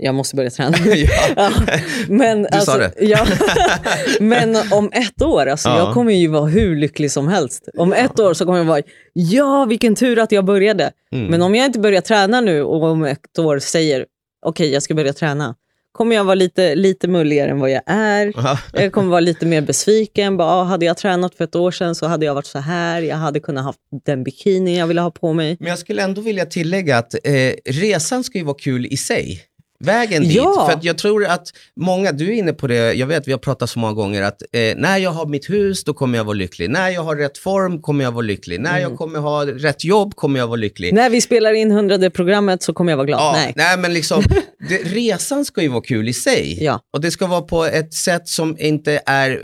Jag 0.02 0.14
måste 0.14 0.36
börja 0.36 0.50
träna. 0.50 0.78
ja. 1.36 1.52
Men, 2.08 2.42
du 2.42 2.48
alltså, 2.48 2.70
sa 2.70 2.78
det. 2.78 2.92
ja. 2.98 3.26
Men 4.20 4.56
om 4.70 4.90
ett 4.92 5.22
år, 5.22 5.46
alltså, 5.46 5.68
ja. 5.68 5.78
jag 5.78 5.94
kommer 5.94 6.12
ju 6.12 6.28
vara 6.28 6.46
hur 6.46 6.76
lycklig 6.76 7.12
som 7.12 7.28
helst. 7.28 7.68
Om 7.76 7.92
ett 7.92 8.20
år 8.20 8.34
så 8.34 8.44
kommer 8.44 8.58
jag 8.58 8.64
vara, 8.64 8.82
ja 9.12 9.64
vilken 9.64 9.94
tur 9.94 10.18
att 10.18 10.32
jag 10.32 10.44
började. 10.44 10.90
Mm. 11.12 11.26
Men 11.26 11.42
om 11.42 11.54
jag 11.54 11.66
inte 11.66 11.78
börjar 11.78 12.00
träna 12.00 12.40
nu 12.40 12.62
och 12.62 12.82
om 12.82 13.04
ett 13.04 13.38
år 13.38 13.58
säger, 13.58 14.06
okej, 14.46 14.64
okay, 14.64 14.72
jag 14.72 14.82
ska 14.82 14.94
börja 14.94 15.12
träna. 15.12 15.54
Kommer 15.92 16.16
jag 16.16 16.24
vara 16.24 16.34
lite, 16.34 16.74
lite 16.74 17.08
mulligare 17.08 17.50
än 17.50 17.60
vad 17.60 17.70
jag 17.70 17.82
är. 17.86 18.32
Jag 18.72 18.92
kommer 18.92 19.10
vara 19.10 19.20
lite 19.20 19.46
mer 19.46 19.60
besviken. 19.60 20.36
Bara, 20.36 20.48
ah, 20.48 20.62
hade 20.62 20.86
jag 20.86 20.96
tränat 20.96 21.34
för 21.34 21.44
ett 21.44 21.56
år 21.56 21.70
sedan 21.70 21.94
så 21.94 22.06
hade 22.06 22.26
jag 22.26 22.34
varit 22.34 22.46
så 22.46 22.58
här. 22.58 23.02
Jag 23.02 23.16
hade 23.16 23.40
kunnat 23.40 23.64
ha 23.64 23.74
den 24.04 24.24
bikini 24.24 24.78
jag 24.78 24.86
ville 24.86 25.00
ha 25.00 25.10
på 25.10 25.32
mig. 25.32 25.56
Men 25.60 25.68
jag 25.68 25.78
skulle 25.78 26.02
ändå 26.02 26.20
vilja 26.20 26.46
tillägga 26.46 26.98
att 26.98 27.14
eh, 27.14 27.52
resan 27.64 28.24
ska 28.24 28.38
ju 28.38 28.44
vara 28.44 28.56
kul 28.58 28.86
i 28.86 28.96
sig 28.96 29.49
vägen 29.80 30.22
dit. 30.22 30.32
Ja. 30.32 30.68
För 30.70 30.86
jag 30.86 30.98
tror 30.98 31.24
att 31.26 31.48
många, 31.76 32.12
du 32.12 32.28
är 32.28 32.32
inne 32.32 32.52
på 32.52 32.66
det, 32.66 32.92
jag 32.92 33.06
vet 33.06 33.28
vi 33.28 33.32
har 33.32 33.38
pratat 33.38 33.70
så 33.70 33.78
många 33.78 33.92
gånger 33.92 34.22
att 34.22 34.42
eh, 34.52 34.76
när 34.76 34.98
jag 34.98 35.10
har 35.10 35.26
mitt 35.26 35.50
hus 35.50 35.84
då 35.84 35.94
kommer 35.94 36.18
jag 36.18 36.24
vara 36.24 36.34
lycklig. 36.34 36.70
När 36.70 36.88
jag 36.88 37.02
har 37.02 37.16
rätt 37.16 37.38
form 37.38 37.82
kommer 37.82 38.04
jag 38.04 38.12
vara 38.12 38.22
lycklig. 38.22 38.60
När 38.60 38.70
mm. 38.70 38.82
jag 38.82 38.98
kommer 38.98 39.18
ha 39.18 39.46
rätt 39.46 39.84
jobb 39.84 40.16
kommer 40.16 40.40
jag 40.40 40.46
vara 40.46 40.56
lycklig. 40.56 40.94
När 40.94 41.10
vi 41.10 41.20
spelar 41.20 41.52
in 41.52 41.70
hundrade 41.70 42.10
programmet 42.10 42.62
så 42.62 42.72
kommer 42.72 42.92
jag 42.92 42.96
vara 42.96 43.06
glad. 43.06 43.20
Ja, 43.20 43.32
nej. 43.32 43.52
nej 43.56 43.78
men 43.78 43.94
liksom, 43.94 44.22
det, 44.68 44.76
resan 44.76 45.44
ska 45.44 45.62
ju 45.62 45.68
vara 45.68 45.82
kul 45.82 46.08
i 46.08 46.12
sig. 46.12 46.64
Ja. 46.64 46.80
Och 46.92 47.00
det 47.00 47.10
ska 47.10 47.26
vara 47.26 47.42
på 47.42 47.64
ett 47.64 47.94
sätt 47.94 48.28
som 48.28 48.56
inte 48.58 49.00
är 49.06 49.40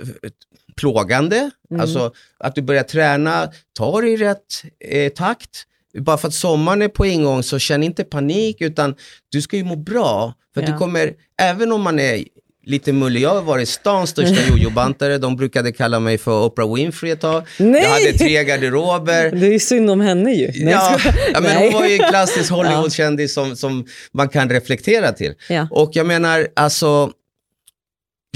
plågande. 0.76 1.50
Mm. 1.70 1.80
Alltså 1.80 2.12
att 2.38 2.54
du 2.54 2.62
börjar 2.62 2.82
träna, 2.82 3.48
ta 3.78 4.00
det 4.00 4.08
i 4.08 4.16
rätt 4.16 4.62
eh, 4.90 5.12
takt 5.12 5.66
bara 5.96 6.16
för 6.16 6.28
att 6.28 6.34
sommaren 6.34 6.82
är 6.82 6.88
på 6.88 7.06
ingång 7.06 7.42
så 7.42 7.58
känn 7.58 7.82
inte 7.82 8.04
panik 8.04 8.60
utan 8.60 8.94
du 9.32 9.42
ska 9.42 9.56
ju 9.56 9.64
må 9.64 9.76
bra. 9.76 10.34
För 10.54 10.60
ja. 10.60 10.66
du 10.66 10.76
kommer, 10.76 11.12
även 11.42 11.72
om 11.72 11.82
man 11.82 11.98
är 11.98 12.24
lite 12.66 12.92
mullig. 12.92 13.20
Jag 13.20 13.34
har 13.34 13.42
varit 13.42 13.68
stans 13.68 14.10
största 14.10 14.48
jojobantare. 14.50 15.18
De 15.18 15.36
brukade 15.36 15.72
kalla 15.72 16.00
mig 16.00 16.18
för 16.18 16.44
Oprah 16.44 16.74
Winfrey 16.74 17.12
ett 17.12 17.20
tag. 17.20 17.42
Nej! 17.58 17.82
Jag 17.82 17.90
hade 17.90 18.18
tre 18.18 18.44
garderober. 18.44 19.30
Det 19.40 19.54
är 19.54 19.58
synd 19.58 19.90
om 19.90 20.00
henne 20.00 20.32
ju. 20.32 20.46
Nej, 20.46 20.74
ja, 20.74 20.98
ja, 21.32 21.40
men 21.40 21.56
hon 21.56 21.72
var 21.72 21.86
ju 21.86 21.92
en 21.92 22.08
klassisk 22.08 22.50
Hollywoodkändis 22.52 23.34
som, 23.34 23.56
som 23.56 23.86
man 24.12 24.28
kan 24.28 24.50
reflektera 24.50 25.12
till. 25.12 25.34
Ja. 25.48 25.68
Och 25.70 25.90
jag 25.92 26.06
menar, 26.06 26.48
alltså 26.56 27.10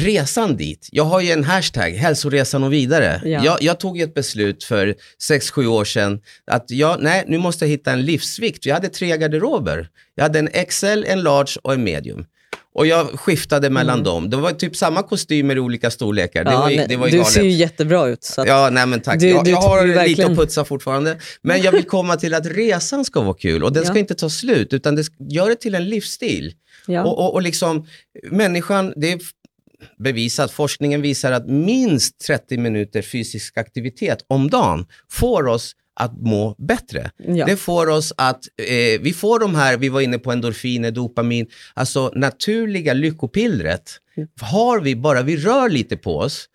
resan 0.04 0.56
dit. 0.56 0.88
Jag 0.92 1.04
har 1.04 1.20
ju 1.20 1.30
en 1.30 1.44
hashtag, 1.44 1.90
hälsoresan 1.90 2.64
och 2.64 2.72
vidare. 2.72 3.20
Ja. 3.24 3.44
Jag, 3.44 3.62
jag, 3.62 3.80
tog 3.80 4.00
ett 4.00 4.14
beslut 4.14 4.64
för 4.64 4.94
6-7 5.30 5.66
år 5.66 5.84
sedan 5.84 6.20
att 6.46 6.64
jag, 6.70 7.02
nej, 7.02 7.24
nu 7.28 7.38
måste 7.38 7.64
jag 7.64 7.70
hitta 7.70 7.92
en 7.92 8.02
livsvikt. 8.02 8.66
Jag 8.66 8.74
hade 8.74 8.88
tre 8.88 9.16
garderober. 9.16 9.88
Jag 10.14 10.22
hade 10.22 10.38
en 10.38 10.48
XL, 10.68 11.04
en 11.06 11.22
large 11.22 11.56
och 11.62 11.72
en 11.72 11.84
medium. 11.84 12.24
Och 12.74 12.86
jag 12.86 13.06
skiftade 13.20 13.70
mellan 13.70 13.94
mm. 13.94 14.04
dem. 14.04 14.30
Det 14.30 14.36
var 14.36 14.52
typ 14.52 14.76
samma 14.76 15.02
kostymer 15.02 15.56
i 15.56 15.60
olika 15.60 15.90
storlekar. 15.90 16.44
Ja, 16.44 16.50
det 16.50 16.56
var, 16.56 16.88
det 16.88 16.96
var 16.96 17.06
du 17.06 17.12
galet. 17.12 17.32
ser 17.32 17.42
ju 17.42 17.50
jättebra 17.50 18.08
ut. 18.08 18.34
ja, 18.46 18.68
nej 18.72 18.86
men 18.86 19.00
tack. 19.00 19.20
Du, 19.20 19.28
jag, 19.28 19.48
jag 19.48 19.56
har 19.56 19.86
verkligen... 19.86 20.08
lite 20.08 20.26
att 20.26 20.38
putsa 20.38 20.64
fortfarande. 20.64 21.18
Men 21.42 21.62
jag 21.62 21.72
vill 21.72 21.84
komma 21.84 22.16
till 22.16 22.34
att 22.34 22.46
resan 22.46 23.04
ska 23.04 23.20
vara 23.20 23.34
kul 23.34 23.64
och 23.64 23.72
den 23.72 23.86
ska 23.86 23.98
inte 23.98 24.14
ta 24.14 24.30
slut, 24.30 24.72
utan 24.72 24.94
det, 24.94 25.04
gör 25.18 25.48
det 25.48 25.56
till 25.56 25.74
en 25.74 25.88
livsstil. 25.88 26.54
Ja. 26.86 27.04
Och, 27.04 27.18
och, 27.18 27.34
och 27.34 27.42
liksom, 27.42 27.86
människan, 28.30 28.92
det 28.96 29.12
är 29.12 29.18
bevisat, 29.98 30.50
forskningen 30.50 31.02
visar 31.02 31.32
att 31.32 31.46
minst 31.46 32.18
30 32.26 32.58
minuter 32.58 33.02
fysisk 33.02 33.58
aktivitet 33.58 34.24
om 34.28 34.50
dagen 34.50 34.86
får 35.08 35.46
oss 35.46 35.76
att 36.00 36.20
må 36.20 36.54
bättre. 36.58 37.10
Ja. 37.16 37.46
Det 37.46 37.56
får 37.56 37.88
oss 37.88 38.12
att, 38.16 38.40
eh, 38.56 39.00
vi 39.00 39.12
får 39.12 39.38
de 39.38 39.54
här, 39.54 39.76
vi 39.76 39.88
var 39.88 40.00
inne 40.00 40.18
på 40.18 40.32
endorfiner, 40.32 40.90
dopamin, 40.90 41.46
alltså 41.74 42.12
naturliga 42.14 42.92
lyckopillret 42.92 43.90
mm. 44.16 44.28
har 44.40 44.80
vi 44.80 44.96
bara 44.96 45.22
vi 45.22 45.36
rör 45.36 45.68
lite 45.68 45.96
på 45.96 46.18
oss 46.18 46.48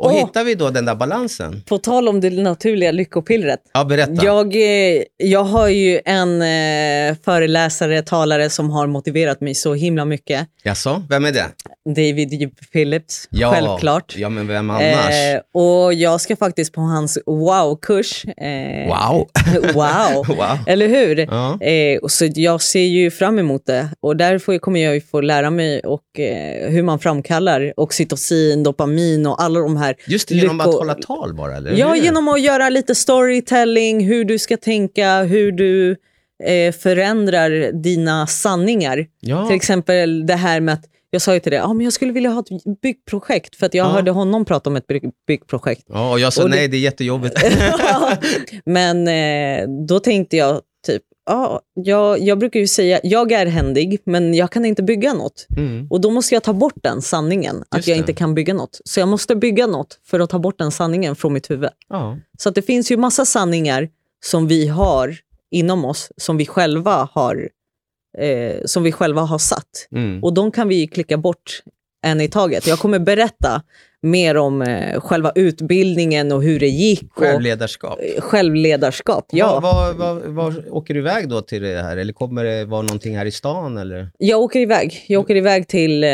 och 0.00 0.10
oh. 0.10 0.26
hittar 0.26 0.44
vi 0.44 0.54
då 0.54 0.70
den 0.70 0.84
där 0.84 0.94
balansen? 0.94 1.62
På 1.66 1.78
tal 1.78 2.08
om 2.08 2.20
det 2.20 2.30
naturliga 2.30 2.92
lyckopillret. 2.92 3.60
Ja, 3.72 3.84
berätta. 3.84 4.24
Jag, 4.24 4.56
eh, 4.56 5.02
jag 5.16 5.44
har 5.44 5.68
ju 5.68 6.00
en 6.04 6.42
eh, 6.42 7.16
föreläsare, 7.24 8.02
talare 8.02 8.50
som 8.50 8.70
har 8.70 8.86
motiverat 8.86 9.40
mig 9.40 9.54
så 9.54 9.74
himla 9.74 10.04
mycket. 10.04 10.48
Jaså, 10.62 11.02
vem 11.08 11.24
är 11.24 11.32
det? 11.32 11.46
David. 11.84 12.50
Phillips, 12.72 13.28
ja. 13.30 13.52
självklart. 13.52 14.14
Ja, 14.16 14.28
men 14.28 14.46
vem 14.46 14.70
annars? 14.70 15.10
Eh, 15.10 15.62
och 15.62 15.94
jag 15.94 16.20
ska 16.20 16.36
faktiskt 16.36 16.72
på 16.72 16.80
hans 16.80 17.18
wow-kurs. 17.26 18.24
Eh, 18.24 18.88
wow. 18.88 19.28
wow. 19.74 20.26
wow, 20.36 20.58
eller 20.66 20.88
hur? 20.88 21.18
Ja. 21.18 21.60
Eh, 21.60 21.98
och 21.98 22.10
så 22.10 22.28
jag 22.34 22.62
ser 22.62 22.84
ju 22.84 23.10
fram 23.10 23.38
emot 23.38 23.66
det. 23.66 23.88
Och 24.00 24.16
därför 24.16 24.58
kommer 24.58 24.80
jag 24.80 24.94
ju 24.94 25.00
få 25.00 25.20
lära 25.20 25.50
mig 25.50 25.80
och, 25.80 26.20
eh, 26.20 26.70
hur 26.70 26.82
man 26.82 26.98
framkallar 26.98 27.72
oxytocin, 27.76 28.62
dopamin 28.62 29.26
och 29.26 29.42
alla 29.42 29.60
de 29.60 29.76
här 29.76 29.89
här... 29.90 30.12
Just 30.12 30.28
det, 30.28 30.34
genom 30.34 30.56
lycko... 30.56 30.70
att 30.70 30.74
hålla 30.74 30.94
tal 30.94 31.34
bara? 31.34 31.56
Eller? 31.56 31.72
Ja, 31.72 31.96
genom 31.96 32.28
att 32.28 32.40
göra 32.40 32.68
lite 32.68 32.94
storytelling, 32.94 34.06
hur 34.06 34.24
du 34.24 34.38
ska 34.38 34.56
tänka, 34.56 35.22
hur 35.22 35.52
du 35.52 35.96
eh, 36.44 36.72
förändrar 36.72 37.72
dina 37.72 38.26
sanningar. 38.26 39.06
Ja. 39.20 39.46
Till 39.46 39.56
exempel 39.56 40.26
det 40.26 40.34
här 40.34 40.60
med 40.60 40.74
att 40.74 40.84
jag 41.10 41.22
sa 41.22 41.34
ju 41.34 41.40
till 41.40 41.52
dig, 41.52 41.60
ah, 41.60 41.72
men 41.72 41.84
jag 41.84 41.92
skulle 41.92 42.12
vilja 42.12 42.30
ha 42.30 42.40
ett 42.40 42.80
byggprojekt 42.82 43.56
för 43.56 43.66
att 43.66 43.74
jag 43.74 43.86
ja. 43.86 43.90
hörde 43.90 44.10
honom 44.10 44.44
prata 44.44 44.70
om 44.70 44.76
ett 44.76 44.86
byggprojekt. 45.26 45.82
Ja, 45.88 46.10
och 46.10 46.20
jag 46.20 46.32
sa 46.32 46.42
och 46.42 46.50
nej, 46.50 46.68
det 46.68 46.76
är 46.76 46.80
jättejobbigt. 46.80 47.34
men 48.64 49.08
eh, 49.08 49.68
då 49.88 50.00
tänkte 50.00 50.36
jag 50.36 50.60
typ, 50.86 51.02
ja, 51.26 51.60
jag, 51.74 52.18
jag 52.18 52.38
brukar 52.38 52.60
ju 52.60 52.66
säga, 52.66 53.00
jag 53.02 53.32
är 53.32 53.46
händig, 53.46 54.00
men 54.04 54.34
jag 54.34 54.50
kan 54.50 54.64
inte 54.64 54.82
bygga 54.82 55.12
något. 55.12 55.46
Mm. 55.56 55.86
Och 55.90 56.00
då 56.00 56.10
måste 56.10 56.34
jag 56.34 56.42
ta 56.42 56.52
bort 56.52 56.76
den 56.82 57.02
sanningen, 57.02 57.64
att 57.68 57.86
jag 57.86 57.98
inte 57.98 58.12
kan 58.12 58.34
bygga 58.34 58.54
något. 58.54 58.80
Så 58.84 59.00
jag 59.00 59.08
måste 59.08 59.36
bygga 59.36 59.66
något 59.66 60.00
för 60.04 60.20
att 60.20 60.30
ta 60.30 60.38
bort 60.38 60.58
den 60.58 60.70
sanningen 60.70 61.16
från 61.16 61.32
mitt 61.32 61.50
huvud. 61.50 61.70
Ja. 61.88 62.18
Så 62.38 62.48
att 62.48 62.54
det 62.54 62.62
finns 62.62 62.90
ju 62.90 62.96
massa 62.96 63.24
sanningar 63.24 63.88
som 64.24 64.46
vi 64.46 64.68
har 64.68 65.16
inom 65.50 65.84
oss, 65.84 66.12
som 66.16 66.36
vi 66.36 66.46
själva 66.46 67.08
har, 67.12 67.48
eh, 68.18 68.56
som 68.64 68.82
vi 68.82 68.92
själva 68.92 69.20
har 69.20 69.38
satt. 69.38 69.88
Mm. 69.92 70.24
Och 70.24 70.34
de 70.34 70.50
kan 70.50 70.68
vi 70.68 70.86
klicka 70.86 71.16
bort 71.16 71.62
en 72.02 72.20
i 72.20 72.28
taget. 72.28 72.66
Jag 72.66 72.78
kommer 72.78 72.98
berätta 72.98 73.62
mer 74.02 74.36
om 74.36 74.62
eh, 74.62 75.00
själva 75.00 75.32
utbildningen 75.34 76.32
och 76.32 76.42
hur 76.42 76.60
det 76.60 76.68
gick. 76.68 77.12
Självledarskap. 77.12 77.98
Och, 78.16 78.24
självledarskap, 78.24 79.26
ja. 79.30 79.60
Var, 79.60 79.92
var, 79.92 80.14
var, 80.14 80.20
var, 80.28 80.74
åker 80.74 80.94
du 80.94 81.00
iväg 81.00 81.28
då 81.28 81.40
till 81.40 81.62
det 81.62 81.82
här? 81.82 81.96
Eller 81.96 82.12
kommer 82.12 82.44
det 82.44 82.64
vara 82.64 82.82
någonting 82.82 83.16
här 83.16 83.26
i 83.26 83.30
stan? 83.30 83.78
Eller? 83.78 84.10
Jag 84.18 84.40
åker 84.40 84.60
iväg. 84.60 85.04
Jag 85.08 85.20
åker 85.20 85.36
iväg 85.36 85.68
till 85.68 86.04
eh, 86.04 86.10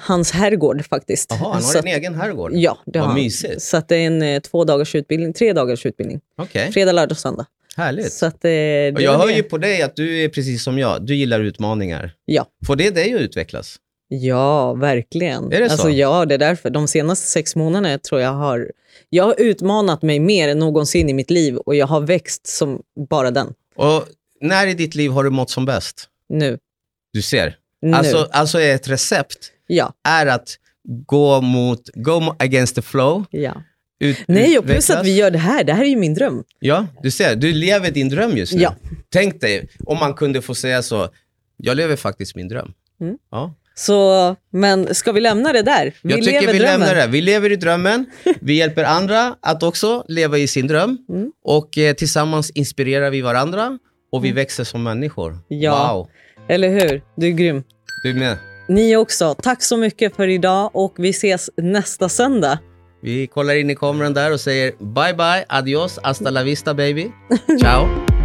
hans 0.00 0.32
herrgård 0.32 0.84
faktiskt. 0.86 1.30
Jaha, 1.30 1.38
han 1.38 1.52
har 1.52 1.60
så, 1.60 1.78
en 1.78 1.86
egen 1.86 2.14
herrgård? 2.14 2.52
Ja, 2.54 2.78
det 2.86 2.98
Vad 2.98 3.08
har 3.08 3.14
mysigt. 3.14 3.62
Så 3.62 3.76
att 3.76 3.88
det 3.88 3.96
är 3.96 4.06
en 4.06 4.22
eh, 4.22 4.40
två 4.40 4.64
dagars 4.64 4.94
utbildning, 4.94 5.32
tre 5.32 5.52
dagars 5.52 5.86
utbildning. 5.86 6.20
Okay. 6.42 6.72
Fredag, 6.72 6.92
lördag, 6.92 7.18
söndag. 7.18 7.46
Härligt. 7.76 8.12
Så 8.12 8.26
att, 8.26 8.44
eh, 8.44 8.50
jag 8.50 9.18
hör 9.18 9.28
ju 9.28 9.42
på 9.42 9.58
dig 9.58 9.82
att 9.82 9.96
du 9.96 10.24
är 10.24 10.28
precis 10.28 10.62
som 10.62 10.78
jag. 10.78 11.06
Du 11.06 11.14
gillar 11.14 11.40
utmaningar. 11.40 12.12
Ja. 12.24 12.46
Får 12.66 12.76
det 12.76 12.90
dig 12.90 13.14
att 13.14 13.20
utvecklas? 13.20 13.78
Ja, 14.20 14.72
verkligen. 14.74 15.52
Är 15.52 15.60
det 15.60 15.68
så? 15.68 15.72
Alltså, 15.72 15.90
ja, 15.90 16.24
det 16.24 16.34
är 16.34 16.38
därför. 16.38 16.70
De 16.70 16.88
senaste 16.88 17.26
sex 17.26 17.56
månaderna 17.56 17.98
tror 17.98 18.20
jag 18.20 18.32
har... 18.32 18.72
Jag 19.08 19.24
har 19.24 19.40
utmanat 19.40 20.02
mig 20.02 20.20
mer 20.20 20.48
än 20.48 20.58
någonsin 20.58 21.08
i 21.08 21.14
mitt 21.14 21.30
liv 21.30 21.56
och 21.56 21.74
jag 21.74 21.86
har 21.86 22.00
växt 22.00 22.46
som 22.46 22.82
bara 23.10 23.30
den. 23.30 23.54
Och 23.76 24.06
när 24.40 24.66
i 24.66 24.74
ditt 24.74 24.94
liv 24.94 25.10
har 25.10 25.24
du 25.24 25.30
mått 25.30 25.50
som 25.50 25.64
bäst? 25.64 26.08
Nu. 26.28 26.58
Du 27.12 27.22
ser. 27.22 27.56
Nu. 27.82 27.92
Alltså, 27.92 28.28
alltså 28.32 28.60
är 28.60 28.74
ett 28.74 28.88
recept 28.88 29.38
ja. 29.66 29.92
är 30.04 30.26
att 30.26 30.48
gå 31.06 31.40
mot, 31.40 31.80
go 31.94 32.34
against 32.38 32.74
the 32.74 32.82
flow. 32.82 33.24
Ja. 33.30 33.62
Ut, 34.00 34.18
Nej, 34.28 34.58
och 34.58 34.64
plus 34.64 34.90
att 34.90 35.06
vi 35.06 35.16
gör 35.16 35.30
det 35.30 35.38
här. 35.38 35.64
Det 35.64 35.72
här 35.72 35.84
är 35.84 35.88
ju 35.88 35.96
min 35.96 36.14
dröm. 36.14 36.44
Ja, 36.58 36.86
du 37.02 37.10
ser. 37.10 37.36
Du 37.36 37.52
lever 37.52 37.90
din 37.90 38.08
dröm 38.08 38.36
just 38.36 38.52
nu. 38.52 38.62
Ja. 38.62 38.74
Tänk 39.10 39.40
dig 39.40 39.68
om 39.86 39.98
man 39.98 40.14
kunde 40.14 40.42
få 40.42 40.54
säga 40.54 40.82
så. 40.82 41.08
Jag 41.56 41.76
lever 41.76 41.96
faktiskt 41.96 42.36
min 42.36 42.48
dröm. 42.48 42.72
Mm. 43.00 43.18
Ja. 43.30 43.54
Så, 43.74 44.36
men 44.52 44.94
ska 44.94 45.12
vi 45.12 45.20
lämna 45.20 45.52
det 45.52 45.62
där? 45.62 45.94
Vi 46.02 46.14
jag 46.14 46.24
tycker 46.24 46.40
vi 46.40 46.58
drömmen. 46.58 46.80
lämnar 46.80 46.94
det. 46.94 47.06
Vi 47.06 47.20
lever 47.20 47.52
i 47.52 47.56
drömmen. 47.56 48.06
Vi 48.40 48.54
hjälper 48.54 48.84
andra 48.84 49.36
att 49.40 49.62
också 49.62 50.04
leva 50.08 50.38
i 50.38 50.46
sin 50.46 50.66
dröm. 50.66 50.98
Mm. 51.08 51.32
Och 51.44 51.78
eh, 51.78 51.94
tillsammans 51.94 52.50
inspirerar 52.50 53.10
vi 53.10 53.20
varandra. 53.20 53.78
och 54.12 54.24
vi 54.24 54.28
mm. 54.28 54.36
växer 54.36 54.64
som 54.64 54.82
människor. 54.82 55.38
Ja, 55.48 55.94
wow. 55.94 56.08
eller 56.48 56.68
hur? 56.68 57.02
Du 57.16 57.26
är 57.26 57.30
grym. 57.30 57.62
Du 58.04 58.14
med. 58.14 58.36
Ni 58.68 58.96
också. 58.96 59.34
Tack 59.34 59.62
så 59.62 59.76
mycket 59.76 60.16
för 60.16 60.28
idag 60.28 60.70
och 60.74 60.94
vi 60.98 61.10
ses 61.10 61.50
nästa 61.56 62.08
söndag. 62.08 62.58
Vi 63.02 63.26
kollar 63.26 63.54
in 63.54 63.70
i 63.70 63.74
kameran 63.74 64.14
där 64.14 64.32
och 64.32 64.40
säger 64.40 64.72
bye 64.78 65.14
bye, 65.14 65.44
adios, 65.48 65.98
hasta 66.02 66.30
la 66.30 66.42
vista 66.42 66.74
baby. 66.74 67.10
Ciao. 67.60 67.88